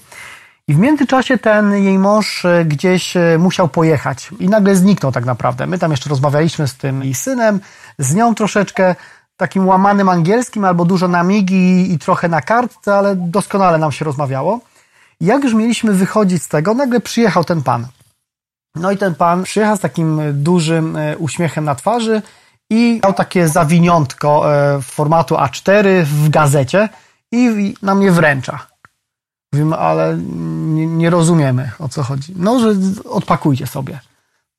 [0.69, 5.25] I w międzyczasie ten jej mąż e, gdzieś e, musiał pojechać i nagle zniknął tak
[5.25, 5.67] naprawdę.
[5.67, 7.61] My tam jeszcze rozmawialiśmy z tym jej synem,
[7.99, 8.95] z nią troszeczkę
[9.37, 14.05] takim łamanym angielskim albo dużo na migi i trochę na kartce, ale doskonale nam się
[14.05, 14.61] rozmawiało.
[15.21, 17.87] I jak już mieliśmy wychodzić z tego, nagle przyjechał ten pan.
[18.75, 22.23] No i ten pan przyjechał z takim dużym e, uśmiechem na twarzy
[22.71, 24.45] i miał takie zawiniątko
[24.83, 26.89] formatu A4 w gazecie
[27.33, 28.67] i nam je wręcza.
[29.53, 32.35] Mówimy, ale nie, nie, rozumiemy o co chodzi.
[32.37, 32.75] No, że
[33.05, 34.01] odpakujcie sobie.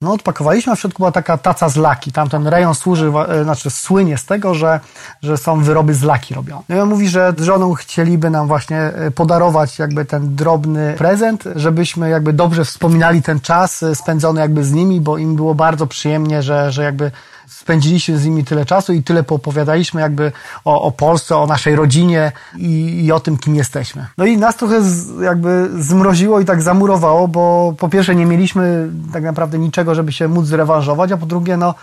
[0.01, 2.11] No, odpakowaliśmy, a w środku była taka taca z laki.
[2.11, 4.79] Tamten rejon służy, e, znaczy słynie z tego, że,
[5.21, 6.63] że są wyroby z laki robione.
[6.69, 10.95] No i on mówi, że z żoną chcieliby nam właśnie e, podarować jakby ten drobny
[10.97, 15.55] prezent, żebyśmy jakby dobrze wspominali ten czas e, spędzony jakby z nimi, bo im było
[15.55, 17.11] bardzo przyjemnie, że, że jakby
[17.51, 20.31] spędziliśmy z nimi tyle czasu i tyle poopowiadaliśmy jakby
[20.65, 24.07] o, o Polsce, o naszej rodzinie i, i o tym, kim jesteśmy.
[24.17, 28.89] No i nas trochę z, jakby zmroziło i tak zamurowało, bo po pierwsze nie mieliśmy
[29.13, 31.75] tak naprawdę niczego, żeby się móc zrewanżować, a po drugie no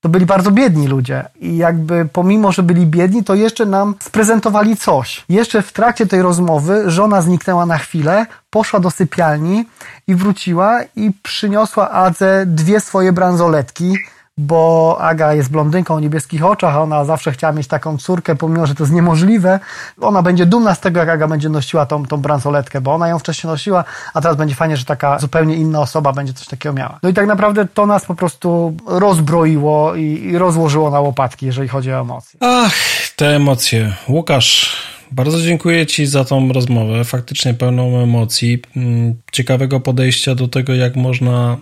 [0.00, 4.76] to byli bardzo biedni ludzie i jakby pomimo, że byli biedni, to jeszcze nam sprezentowali
[4.76, 5.24] coś.
[5.28, 9.64] Jeszcze w trakcie tej rozmowy żona zniknęła na chwilę, poszła do sypialni
[10.06, 13.94] i wróciła i przyniosła Adze dwie swoje bransoletki,
[14.38, 18.66] bo Aga jest blondynką o niebieskich oczach, a ona zawsze chciała mieć taką córkę, pomimo,
[18.66, 19.60] że to jest niemożliwe.
[20.00, 23.18] Ona będzie dumna z tego, jak Aga będzie nosiła tą, tą bransoletkę, bo ona ją
[23.18, 23.84] wcześniej nosiła,
[24.14, 26.98] a teraz będzie fajnie, że taka zupełnie inna osoba będzie coś takiego miała.
[27.02, 31.68] No i tak naprawdę to nas po prostu rozbroiło i, i rozłożyło na łopatki, jeżeli
[31.68, 32.40] chodzi o emocje.
[32.42, 32.74] Ach,
[33.16, 33.92] te emocje.
[34.08, 34.76] Łukasz,
[35.12, 40.96] bardzo dziękuję Ci za tą rozmowę, faktycznie pełną emocji, mm, ciekawego podejścia do tego, jak
[40.96, 41.56] można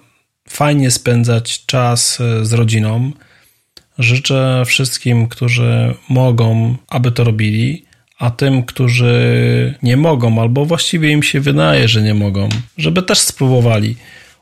[0.49, 3.13] fajnie spędzać czas e, z rodziną.
[3.99, 7.85] Życzę wszystkim, którzy mogą, aby to robili,
[8.19, 13.19] a tym, którzy nie mogą, albo właściwie im się wydaje, że nie mogą, żeby też
[13.19, 13.97] spróbowali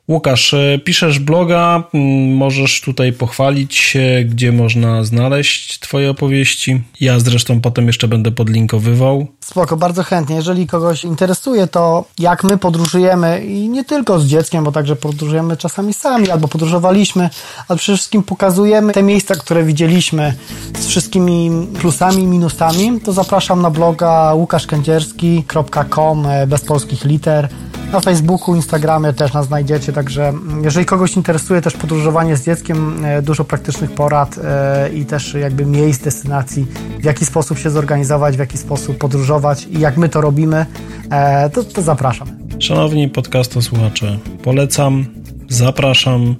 [0.09, 1.83] Łukasz, e, piszesz bloga,
[2.29, 6.83] możesz tutaj pochwalić się, gdzie można znaleźć Twoje opowieści.
[7.01, 9.27] Ja zresztą potem jeszcze będę podlinkowywał.
[9.41, 10.37] Spoko, bardzo chętnie.
[10.37, 15.57] Jeżeli kogoś interesuje to, jak my podróżujemy i nie tylko z dzieckiem, bo także podróżujemy
[15.57, 17.31] czasami sami, albo podróżowaliśmy,
[17.69, 20.35] ale przede wszystkim pokazujemy te miejsca, które widzieliśmy
[20.79, 21.51] z wszystkimi
[21.81, 27.49] plusami i minusami, to zapraszam na bloga łukaszkędzierski.com e, bez polskich liter.
[27.93, 30.33] Na Facebooku, Instagramie też nas znajdziecie, także
[30.63, 35.67] jeżeli kogoś interesuje też podróżowanie z dzieckiem, e, dużo praktycznych porad e, i też jakby
[35.67, 36.67] miejsc, destynacji,
[37.01, 40.67] w jaki sposób się zorganizować, w jaki sposób podróżować i jak my to robimy,
[41.11, 42.29] e, to, to zapraszam.
[42.59, 45.05] Szanowni podcastu słuchacze, polecam,
[45.49, 46.37] zapraszam,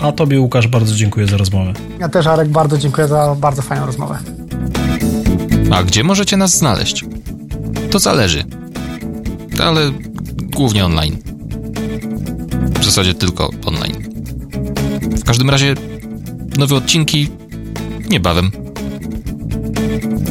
[0.00, 1.72] a Tobie Łukasz bardzo dziękuję za rozmowę.
[2.00, 4.18] Ja też Arek bardzo dziękuję za bardzo fajną rozmowę.
[5.70, 7.04] A gdzie możecie nas znaleźć?
[7.90, 8.44] To zależy.
[9.62, 9.80] Ale
[10.54, 11.16] głównie online.
[12.80, 14.02] W zasadzie tylko online.
[15.10, 15.74] W każdym razie
[16.58, 17.28] nowe odcinki
[18.10, 18.50] niebawem.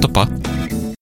[0.01, 0.27] To pa.